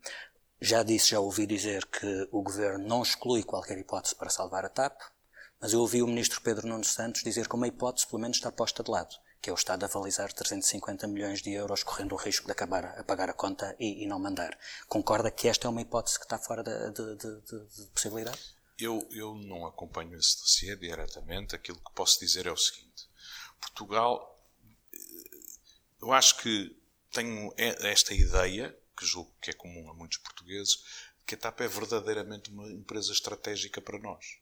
[0.62, 4.70] já disse, já ouvi dizer que o Governo não exclui qualquer hipótese para salvar a
[4.70, 5.00] TAP,
[5.60, 8.52] mas eu ouvi o Ministro Pedro Nuno Santos dizer que uma hipótese pelo menos está
[8.52, 12.48] posta de lado que é o Estado avalizar 350 milhões de euros, correndo o risco
[12.48, 14.58] de acabar a pagar a conta e, e não mandar.
[14.88, 18.40] Concorda que esta é uma hipótese que está fora de, de, de, de possibilidade?
[18.80, 21.56] Eu, eu não acompanho esse dossiê diretamente.
[21.56, 23.08] Aquilo que posso dizer é o seguinte:
[23.62, 24.35] Portugal,
[26.01, 26.75] eu acho que
[27.12, 30.84] tenho esta ideia, que julgo que é comum a muitos portugueses,
[31.25, 34.38] que a TAP é verdadeiramente uma empresa estratégica para nós.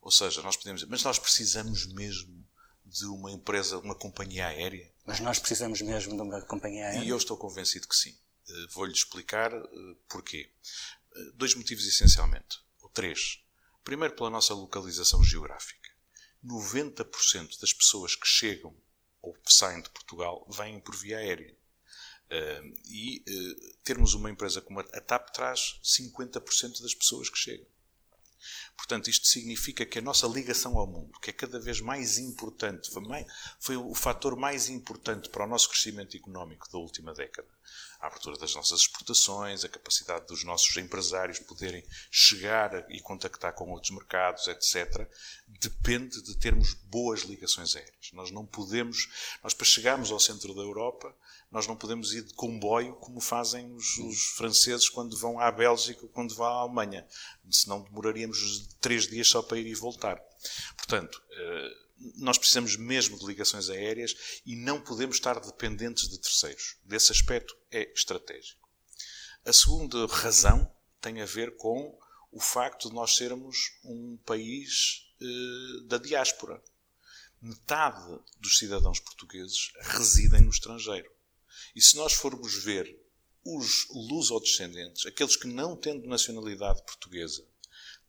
[0.00, 2.44] Ou seja, nós podemos dizer, mas nós precisamos mesmo
[2.84, 4.92] de uma empresa, uma companhia aérea?
[5.06, 7.04] Mas nós precisamos mesmo de uma companhia aérea?
[7.04, 8.16] E eu estou convencido que sim.
[8.48, 10.50] Eh, vou-lhe explicar eh, porquê.
[11.14, 13.40] Eh, dois motivos essencialmente, ou três.
[13.84, 15.90] Primeiro, pela nossa localização geográfica.
[16.44, 18.74] 90% das pessoas que chegam
[19.22, 21.56] ou saem de Portugal vêm por via aérea.
[22.86, 23.24] E
[23.84, 27.66] termos uma empresa como a TAP traz 50% das pessoas que chegam.
[28.76, 32.90] Portanto, isto significa que a nossa ligação ao mundo, que é cada vez mais importante,
[33.60, 37.48] foi o fator mais importante para o nosso crescimento económico da última década.
[38.02, 43.70] A abertura das nossas exportações, a capacidade dos nossos empresários poderem chegar e contactar com
[43.70, 45.08] outros mercados, etc.,
[45.46, 48.10] depende de termos boas ligações aéreas.
[48.12, 49.08] Nós não podemos,
[49.40, 51.14] nós para chegarmos ao centro da Europa,
[51.48, 56.02] nós não podemos ir de comboio como fazem os, os franceses quando vão à Bélgica
[56.02, 57.06] ou quando vão à Alemanha.
[57.52, 60.20] Senão demoraríamos três dias só para ir e voltar.
[60.76, 61.76] Portanto, eh,
[62.16, 66.76] nós precisamos mesmo de ligações aéreas e não podemos estar dependentes de terceiros.
[66.84, 68.68] Desse aspecto é estratégico.
[69.44, 71.98] A segunda razão tem a ver com
[72.30, 76.62] o facto de nós sermos um país eh, da diáspora.
[77.40, 81.10] Metade dos cidadãos portugueses residem no estrangeiro.
[81.74, 82.98] E se nós formos ver
[83.44, 87.44] os luso-descendentes, aqueles que não tendo nacionalidade portuguesa,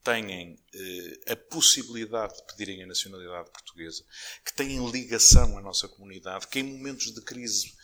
[0.04, 4.04] têm eh, a possibilidade de pedirem a nacionalidade portuguesa,
[4.44, 7.74] que têm ligação à nossa comunidade, que em momentos de crise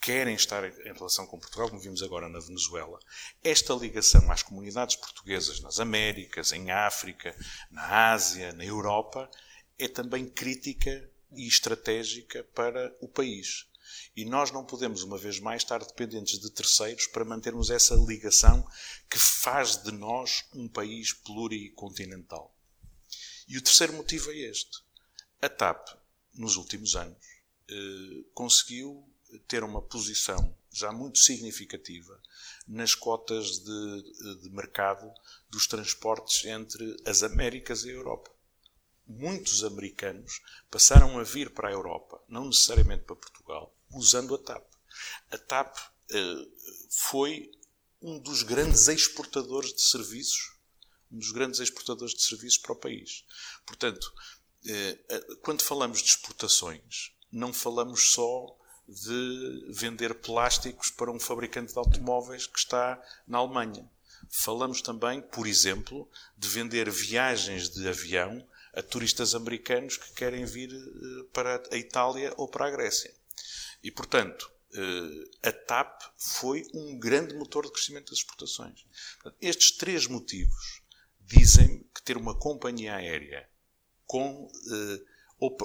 [0.00, 2.98] querem estar em relação com Portugal, como vimos agora na Venezuela,
[3.44, 7.36] esta ligação às comunidades portuguesas nas Américas, em África,
[7.70, 9.30] na Ásia, na Europa,
[9.78, 13.66] é também crítica e estratégica para o país.
[14.16, 18.66] E nós não podemos, uma vez mais, estar dependentes de terceiros para mantermos essa ligação
[19.10, 22.54] que faz de nós um país pluricontinental.
[23.48, 24.78] E o terceiro motivo é este.
[25.40, 25.88] A TAP,
[26.34, 27.24] nos últimos anos,
[27.68, 29.08] eh, conseguiu
[29.48, 32.20] ter uma posição já muito significativa
[32.66, 35.10] nas cotas de, de mercado
[35.50, 38.30] dos transportes entre as Américas e a Europa
[39.06, 44.64] muitos americanos passaram a vir para a Europa, não necessariamente para Portugal, usando a TAP.
[45.30, 46.52] A TAP uh,
[46.90, 47.50] foi
[48.00, 50.52] um dos grandes exportadores de serviços,
[51.10, 53.24] um dos grandes exportadores de serviços para o país.
[53.64, 54.12] Portanto,
[54.66, 58.56] uh, quando falamos de exportações, não falamos só
[58.88, 63.88] de vender plásticos para um fabricante de automóveis que está na Alemanha.
[64.28, 70.70] Falamos também, por exemplo, de vender viagens de avião a turistas americanos que querem vir
[71.32, 73.12] para a Itália ou para a Grécia.
[73.82, 78.86] E, portanto, eh, a TAP foi um grande motor de crescimento das exportações.
[79.40, 80.82] Estes três motivos
[81.20, 83.48] dizem que ter uma companhia aérea
[84.06, 85.02] com eh,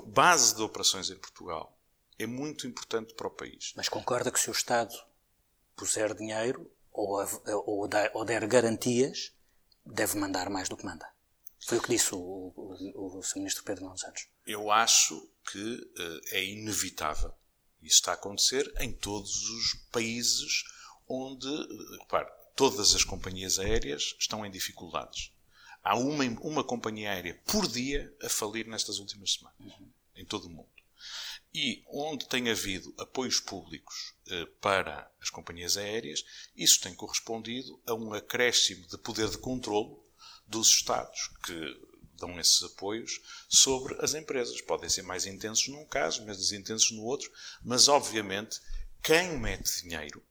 [0.08, 1.78] base de operações em Portugal
[2.18, 3.74] é muito importante para o país.
[3.76, 4.96] Mas concorda que se o Estado
[5.76, 7.24] puser dinheiro ou,
[7.66, 9.32] ou, der, ou der garantias,
[9.86, 11.08] deve mandar mais do que manda?
[11.66, 12.18] Foi o que disse o,
[12.56, 13.38] o, o Sr.
[13.38, 14.28] Ministro Pedro Nuno Santos.
[14.46, 17.34] Eu acho que uh, é inevitável
[17.82, 20.64] isso está a acontecer em todos os países
[21.08, 21.48] onde,
[22.00, 25.32] repare, todas as companhias aéreas estão em dificuldades.
[25.84, 29.90] Há uma, uma companhia aérea por dia a falir nestas últimas semanas, uhum.
[30.16, 30.70] em todo o mundo.
[31.54, 36.26] E onde tem havido apoios públicos eh, para as companhias aéreas,
[36.56, 39.96] isso tem correspondido a um acréscimo de poder de controle
[40.46, 41.88] dos Estados, que
[42.18, 44.62] dão esses apoios sobre as empresas.
[44.62, 47.32] Podem ser mais intensos num caso, mais intensos no outro,
[47.64, 48.60] mas obviamente
[49.02, 50.24] quem mete dinheiro,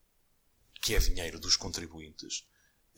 [0.82, 2.46] que é dinheiro dos contribuintes,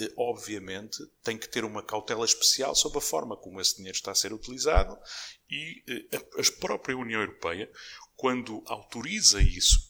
[0.01, 4.13] eh, obviamente tem que ter uma cautela especial sobre a forma como esse dinheiro está
[4.13, 4.99] a ser utilizado
[5.51, 7.71] e eh, a própria União Europeia,
[8.17, 9.89] quando autoriza isso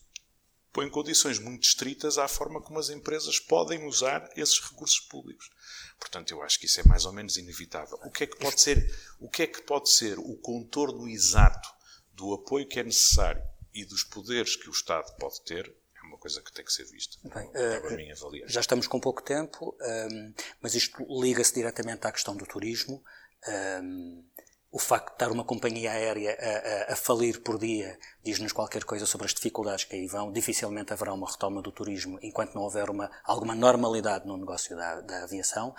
[0.79, 5.51] põe condições muito estritas à forma como as empresas podem usar esses recursos públicos.
[5.99, 7.99] Portanto, eu acho que isso é mais ou menos inevitável.
[8.05, 11.69] O que é que pode ser o, que é que pode ser o contorno exato
[12.15, 13.43] do apoio que é necessário
[13.75, 16.85] e dos poderes que o Estado pode ter é uma coisa que tem que ser
[16.85, 17.17] vista.
[17.23, 22.47] Bem, uh, já estamos com pouco tempo, ehm, mas isto liga-se diretamente à questão do
[22.47, 23.03] turismo.
[23.47, 24.25] Um, ehm,
[24.71, 28.85] o facto de estar uma companhia aérea a, a, a falir por dia diz-nos qualquer
[28.85, 30.31] coisa sobre as dificuldades que aí vão.
[30.31, 35.01] Dificilmente haverá uma retoma do turismo enquanto não houver uma, alguma normalidade no negócio da,
[35.01, 35.75] da aviação.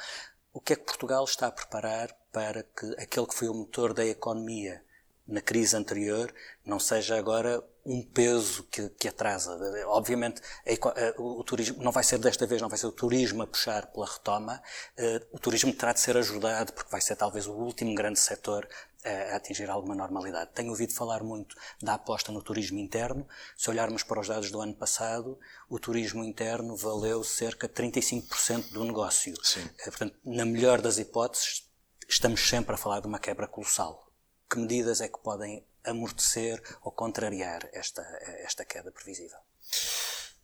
[0.51, 3.93] O que é que Portugal está a preparar para que aquele que foi o motor
[3.93, 4.83] da economia
[5.27, 6.33] na crise anterior
[6.65, 9.57] não seja agora um peso que, que atrasa.
[9.87, 13.47] Obviamente, a, o turismo não vai ser desta vez, não vai ser o turismo a
[13.47, 14.61] puxar pela retoma.
[14.95, 18.69] Eh, o turismo terá de ser ajudado, porque vai ser talvez o último grande setor
[19.03, 20.51] a atingir alguma normalidade.
[20.53, 23.27] Tenho ouvido falar muito da aposta no turismo interno.
[23.57, 28.71] Se olharmos para os dados do ano passado, o turismo interno valeu cerca de 35%
[28.71, 29.33] do negócio.
[29.43, 29.67] Sim.
[29.79, 31.67] Eh, portanto, na melhor das hipóteses,
[32.07, 34.11] estamos sempre a falar de uma quebra colossal.
[34.47, 38.01] Que medidas é que podem amortecer ou contrariar esta,
[38.43, 39.39] esta queda previsível?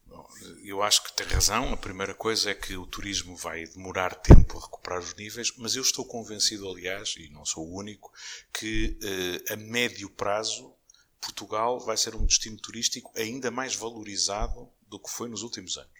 [0.05, 0.27] Bom,
[0.63, 1.73] eu acho que tem razão.
[1.73, 5.75] A primeira coisa é que o turismo vai demorar tempo a recuperar os níveis, mas
[5.75, 8.11] eu estou convencido, aliás, e não sou o único,
[8.53, 10.75] que eh, a médio prazo
[11.19, 15.91] Portugal vai ser um destino turístico ainda mais valorizado do que foi nos últimos anos.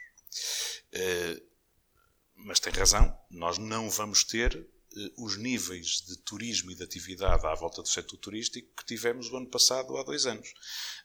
[0.91, 1.41] Eh,
[2.36, 4.67] mas tem razão, nós não vamos ter
[5.17, 9.37] os níveis de turismo e de atividade à volta do setor turístico que tivemos o
[9.37, 10.53] ano passado ou há dois anos.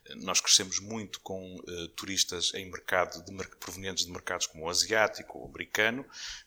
[0.06, 4.70] Eh, nós crescemos muito com uh, turistas em mercado de, provenientes de mercados como o
[4.70, 6.04] asiático, o americano,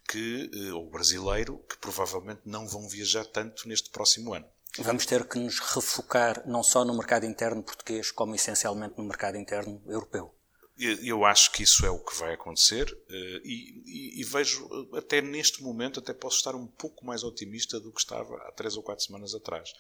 [0.07, 4.45] que, uh, ou o brasileiro, que provavelmente não vão viajar tanto neste próximo ano.
[4.79, 9.37] Vamos ter que nos refocar não só no mercado interno português, como essencialmente no mercado
[9.37, 10.33] interno europeu.
[10.76, 14.97] Eu acho que isso é o que vai acontecer eh, e, e, e, vejo, eh,
[14.97, 18.76] até neste momento, até posso estar um pouco mais otimista do que estava há três
[18.76, 19.71] ou quatro semanas atrás.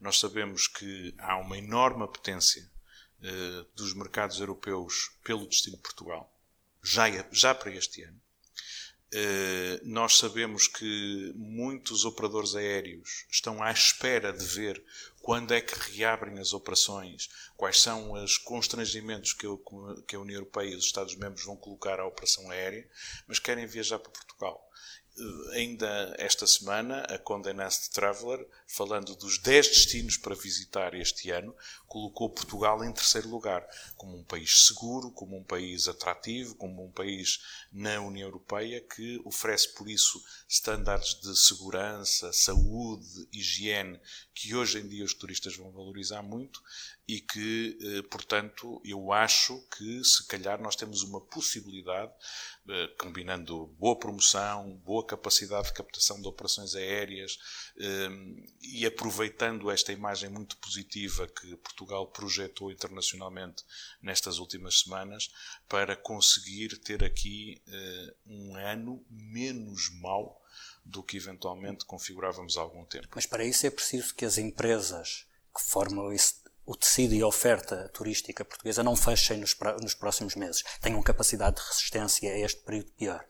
[0.00, 2.68] Nós sabemos que há uma enorme apetência
[3.20, 6.34] uh, dos mercados europeus pelo destino de Portugal,
[6.82, 8.20] já, já para este ano.
[9.12, 14.80] Uh, nós sabemos que muitos operadores aéreos estão à espera de ver
[15.20, 19.46] quando é que reabrem as operações, quais são os constrangimentos que,
[20.06, 22.88] que a União Europeia e os Estados-membros vão colocar à operação aérea,
[23.26, 24.70] mas querem viajar para Portugal.
[25.18, 31.30] Eh, ainda esta semana, a Condé Nast Traveler, falando dos 10 destinos para visitar este
[31.30, 31.54] ano,
[31.90, 33.66] colocou Portugal em terceiro lugar,
[33.96, 37.40] como um país seguro, como um país atrativo, como um país
[37.72, 44.00] na União Europeia que oferece, por isso, estándares de segurança, saúde, higiene,
[44.32, 46.62] que hoje em dia os turistas vão valorizar muito
[47.08, 52.12] e que, eh, portanto, eu acho que se calhar nós temos uma possibilidade,
[52.68, 57.36] eh, combinando boa promoção, boa capacidade de captação de operações aéreas
[57.80, 58.08] eh,
[58.62, 61.79] e aproveitando esta imagem muito positiva que Portugal
[62.12, 63.64] projetou internacionalmente
[64.02, 65.30] nestas últimas semanas,
[65.68, 67.62] para conseguir ter aqui
[68.26, 70.40] um ano menos mau
[70.84, 73.08] do que eventualmente configurávamos há algum tempo.
[73.14, 77.26] Mas para isso é preciso que as empresas que formam esse o tecido e a
[77.26, 82.62] oferta turística portuguesa não fechem nos, nos próximos meses, tenham capacidade de resistência a este
[82.62, 83.26] período pior.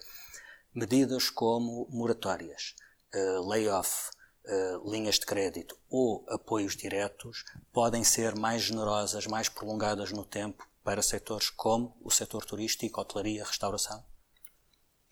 [0.74, 2.74] Medidas como moratórias,
[3.14, 4.10] uh, layoff,
[4.44, 10.68] uh, linhas de crédito ou apoios diretos podem ser mais generosas, mais prolongadas no tempo
[10.82, 14.04] para setores como o setor turístico, hotelaria, restauração?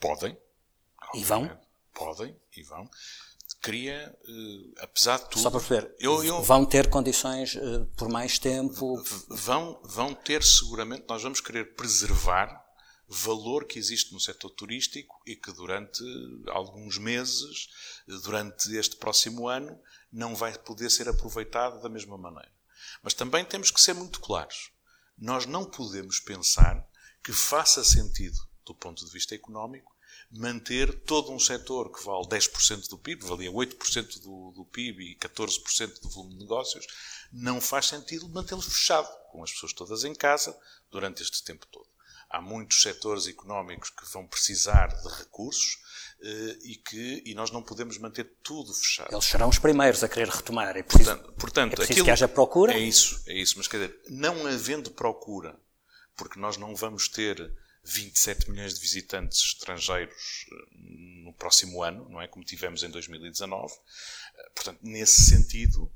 [0.00, 0.36] Podem.
[1.14, 1.50] E vão?
[1.94, 2.88] Podem e vão
[3.62, 5.42] queria, uh, apesar de tudo.
[5.42, 9.02] Só para perceber, eu, eu, vão ter condições uh, por mais tempo?
[9.28, 12.64] Vão, vão ter seguramente, nós vamos querer preservar
[13.08, 16.02] valor que existe no setor turístico e que durante
[16.48, 17.68] alguns meses,
[18.06, 19.80] durante este próximo ano,
[20.12, 22.52] não vai poder ser aproveitado da mesma maneira.
[23.02, 24.70] Mas também temos que ser muito claros.
[25.16, 26.86] Nós não podemos pensar
[27.24, 29.96] que faça sentido, do ponto de vista económico,
[30.30, 35.16] manter todo um setor que vale 10% do PIB, valia 8% do, do PIB e
[35.16, 36.86] 14% do volume de negócios,
[37.32, 40.58] não faz sentido mantê-los fechado, com as pessoas todas em casa,
[40.90, 41.87] durante este tempo todo.
[42.30, 45.78] Há muitos setores económicos que vão precisar de recursos
[46.20, 49.14] eh, e que e nós não podemos manter tudo fechado.
[49.14, 50.76] Eles serão os primeiros a querer retomar.
[50.76, 52.72] É preciso, portanto, portanto é preciso que haja procura.
[52.72, 53.54] É isso, é isso.
[53.56, 55.58] Mas quer dizer, não havendo procura,
[56.16, 57.50] porque nós não vamos ter
[57.84, 62.28] 27 milhões de visitantes estrangeiros eh, no próximo ano, não é?
[62.28, 63.72] Como tivemos em 2019.
[63.72, 65.90] Eh, portanto, nesse sentido,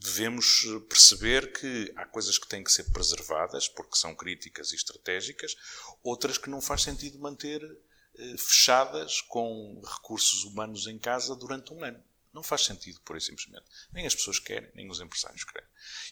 [0.00, 5.54] devemos perceber que há coisas que têm que ser preservadas, porque são críticas e estratégicas,
[6.02, 7.62] outras que não faz sentido manter
[8.16, 12.02] eh, fechadas com recursos humanos em casa durante um ano.
[12.32, 13.66] Não faz sentido, por e simplesmente.
[13.92, 15.68] Nem as pessoas querem, nem os empresários querem.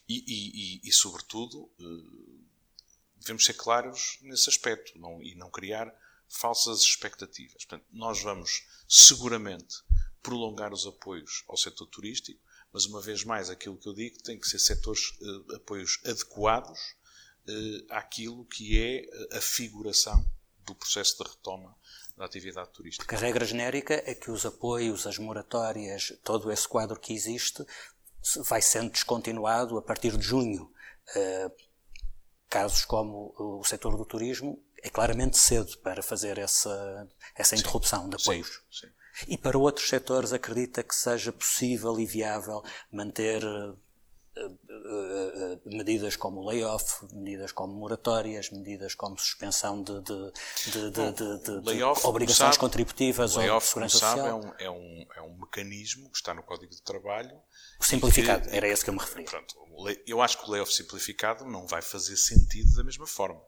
[0.06, 2.44] E, e, e, e sobretudo, eh,
[3.16, 5.90] devemos ser claros nesse aspecto não, e não criar
[6.28, 7.64] falsas expectativas.
[7.64, 9.76] Portanto, nós vamos seguramente
[10.22, 12.40] prolongar os apoios ao setor turístico,
[12.78, 16.78] mas uma vez mais, aquilo que eu digo tem que ser setores uh, apoios adequados
[17.48, 20.24] uh, àquilo que é a figuração
[20.64, 21.74] do processo de retoma
[22.16, 23.04] da atividade turística.
[23.04, 27.66] Porque a regra genérica é que os apoios, as moratórias, todo esse quadro que existe
[28.46, 30.72] vai sendo descontinuado a partir de junho.
[31.16, 31.68] Uh,
[32.48, 38.10] casos como o setor do turismo é claramente cedo para fazer essa, essa interrupção sim,
[38.10, 38.62] de apoios.
[38.70, 38.92] Sim, sim.
[39.26, 42.62] E para outros setores acredita que seja possível e viável
[42.92, 43.76] manter uh,
[45.64, 50.32] medidas como layoff, medidas como moratórias, medidas como suspensão de, de,
[50.90, 51.10] de,
[51.42, 54.54] de, obrigações sabe, contributivas ou de segurança sabe, social.
[54.58, 57.36] É um, é, um, é um mecanismo que está no Código de Trabalho.
[57.80, 59.26] Simplificado, que, era esse que eu me referia.
[59.26, 59.54] Pronto,
[60.06, 63.40] eu acho que o layoff simplificado não vai fazer sentido da mesma forma.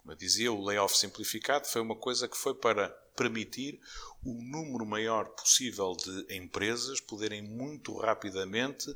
[0.00, 3.80] Como eu dizia, o layoff simplificado foi uma coisa que foi para permitir
[4.24, 8.94] o número maior possível de empresas poderem muito rapidamente eh,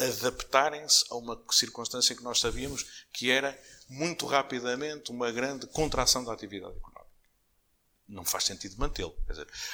[0.00, 3.56] adaptarem-se a uma circunstância que nós sabíamos que era
[3.88, 7.02] muito rapidamente uma grande contração da atividade económica.
[8.08, 9.14] Não faz sentido mantê-lo.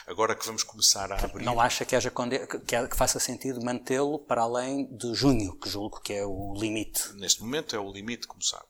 [0.06, 1.44] Agora que vamos começar a abrir.
[1.44, 6.12] Não acha que, haja, que faça sentido mantê-lo para além de junho, que julgo que
[6.12, 7.12] é o limite?
[7.14, 8.66] Neste momento é o limite, como sabe.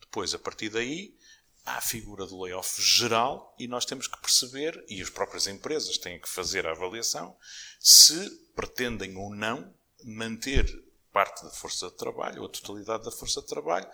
[0.00, 1.16] Depois, a partir daí,
[1.64, 5.98] há a figura do layoff geral e nós temos que perceber, e as próprias empresas
[5.98, 7.36] têm que fazer a avaliação,
[7.78, 9.72] se pretendem ou não
[10.04, 10.66] manter
[11.12, 13.86] parte da força de trabalho, ou a totalidade da força de trabalho,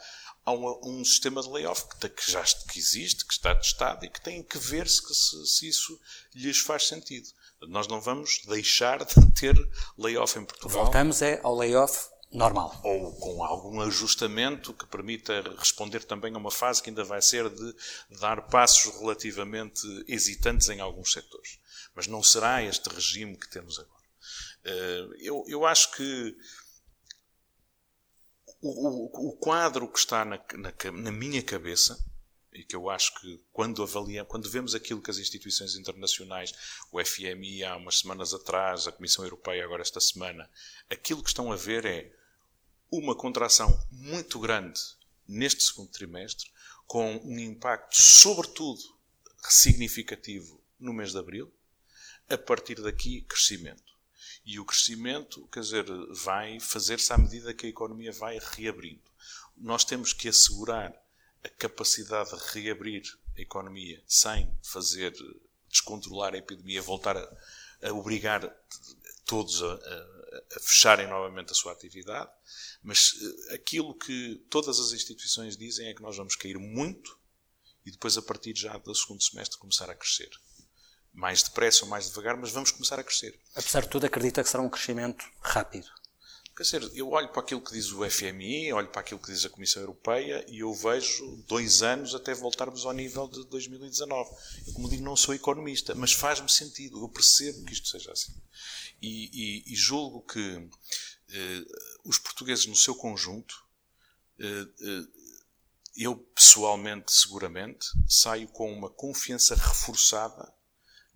[0.44, 4.08] a um, um sistema de layoff que, que, já que existe, que está testado e
[4.08, 6.00] que tem que ver se, se, se isso
[6.34, 7.28] lhes faz sentido.
[7.62, 9.56] Nós não vamos deixar de ter
[9.98, 10.84] layoff em Portugal.
[10.84, 12.80] Voltamos é ao layoff normal.
[12.84, 17.48] Ou com algum ajustamento que permita responder também a uma fase que ainda vai ser
[17.50, 17.74] de
[18.20, 21.58] dar passos relativamente hesitantes em alguns setores.
[21.94, 23.97] Mas não será este regime que temos agora.
[24.64, 26.36] Eh, eu, eu acho que
[28.60, 31.98] o, o, o quadro que está na, na, na minha cabeça
[32.52, 36.52] e que eu acho que quando avaliamos, quando vemos aquilo que as instituições internacionais,
[36.90, 40.50] o FMI há umas semanas atrás, a Comissão Europeia agora esta semana,
[40.90, 42.12] aquilo que estão a ver é
[42.90, 44.80] uma contração muito grande
[45.26, 46.50] neste segundo trimestre,
[46.86, 48.80] com um impacto sobretudo
[49.48, 51.52] significativo no mês de abril,
[52.28, 53.87] a partir daqui crescimento.
[54.48, 59.02] E o crescimento, quer dizer, vai fazer-se à medida que a economia vai reabrindo.
[59.54, 60.90] Nós temos que assegurar
[61.44, 63.02] a capacidade de reabrir
[63.36, 65.14] a economia sem fazer
[65.68, 67.38] descontrolar a epidemia, voltar a,
[67.82, 68.50] a obrigar
[69.26, 72.30] todos a, a, a, fecharem novamente a sua atividade.
[72.82, 73.16] Mas
[73.50, 77.18] eh, aquilo que todas as instituições dizem é que nós vamos cair muito
[77.84, 80.30] e depois, a partir já do segundo semestre, começar a crescer
[81.18, 83.38] mais depressa ou mais devagar, mas vamos começar a crescer.
[83.56, 85.88] Apesar de tudo, acredita que será um crescimento rápido?
[86.56, 89.44] Quer dizer, eu olho para aquilo que diz o FMI, olho para aquilo que diz
[89.44, 94.30] a Comissão Europeia e eu vejo dois anos até voltarmos ao nível de 2019.
[94.66, 98.34] Eu, como digo, não sou economista, mas faz-me sentido, eu percebo que isto seja assim.
[99.02, 100.68] E, e, e julgo que
[101.30, 101.64] eh,
[102.04, 103.64] os portugueses, no seu conjunto,
[104.38, 105.06] eh, eh,
[105.96, 110.52] eu pessoalmente, seguramente, saio com uma confiança reforçada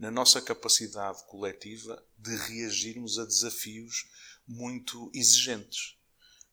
[0.03, 4.11] na nossa capacidade coletiva de reagirmos a desafios
[4.49, 5.97] muito exigentes.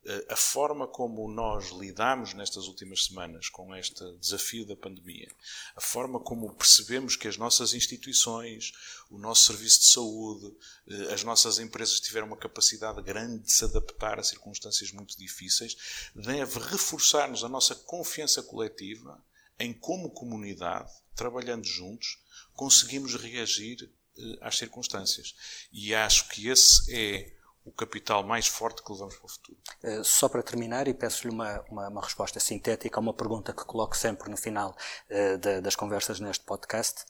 [0.06, 5.32] Eh, a forma como nós lidamos nestas últimas semanas com este desafio da pandemia,
[5.76, 8.72] a forma como percebemos que as nossas instituições,
[9.10, 10.56] o nosso serviço de saúde,
[10.88, 15.76] eh, as nossas empresas tiveram uma capacidade grande de se adaptar a circunstâncias muito difíceis,
[16.14, 19.20] deve reforçar-nos a nossa confiança coletiva
[19.58, 22.20] em como comunidade, trabalhando juntos,
[22.60, 25.34] conseguimos reagir eh, às circunstâncias.
[25.72, 27.32] E acho que esse é
[27.64, 29.58] o capital mais forte que levamos para o futuro.
[29.82, 33.64] Uh, só para terminar, e peço-lhe uma, uma, uma, resposta sintética a uma pergunta que
[33.64, 34.76] coloco sempre no final
[35.10, 37.06] uh, de, das conversas neste podcast.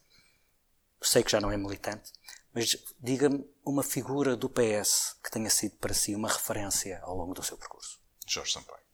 [1.01, 2.11] Sei que já não é militante,
[2.53, 7.33] mas diga-me uma figura do PS que tenha sido para si uma referência ao longo
[7.33, 7.99] do seu percurso.
[8.27, 8.88] Jorge Sampaio.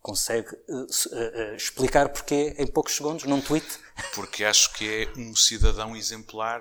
[0.00, 3.66] Consegue uh, uh, explicar porquê em poucos segundos, num tweet?
[4.14, 6.60] Porque acho que é um cidadão exemplar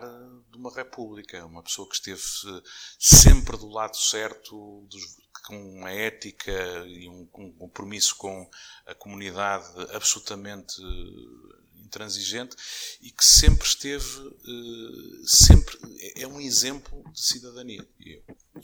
[0.51, 2.21] de uma república, uma pessoa que esteve
[2.99, 5.03] sempre do lado certo, dos,
[5.47, 6.51] com uma ética
[6.85, 8.49] e um, um compromisso com
[8.85, 10.75] a comunidade absolutamente
[11.89, 12.55] intransigente
[13.01, 14.05] e que sempre esteve,
[15.25, 15.77] sempre
[16.15, 17.85] é um exemplo de cidadania.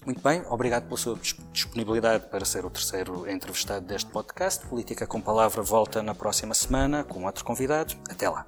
[0.05, 1.19] Muito bem, obrigado pela sua
[1.51, 4.65] disponibilidade para ser o terceiro entrevistado deste podcast.
[4.67, 7.95] Política com Palavra volta na próxima semana com outro convidado.
[8.09, 8.47] Até lá.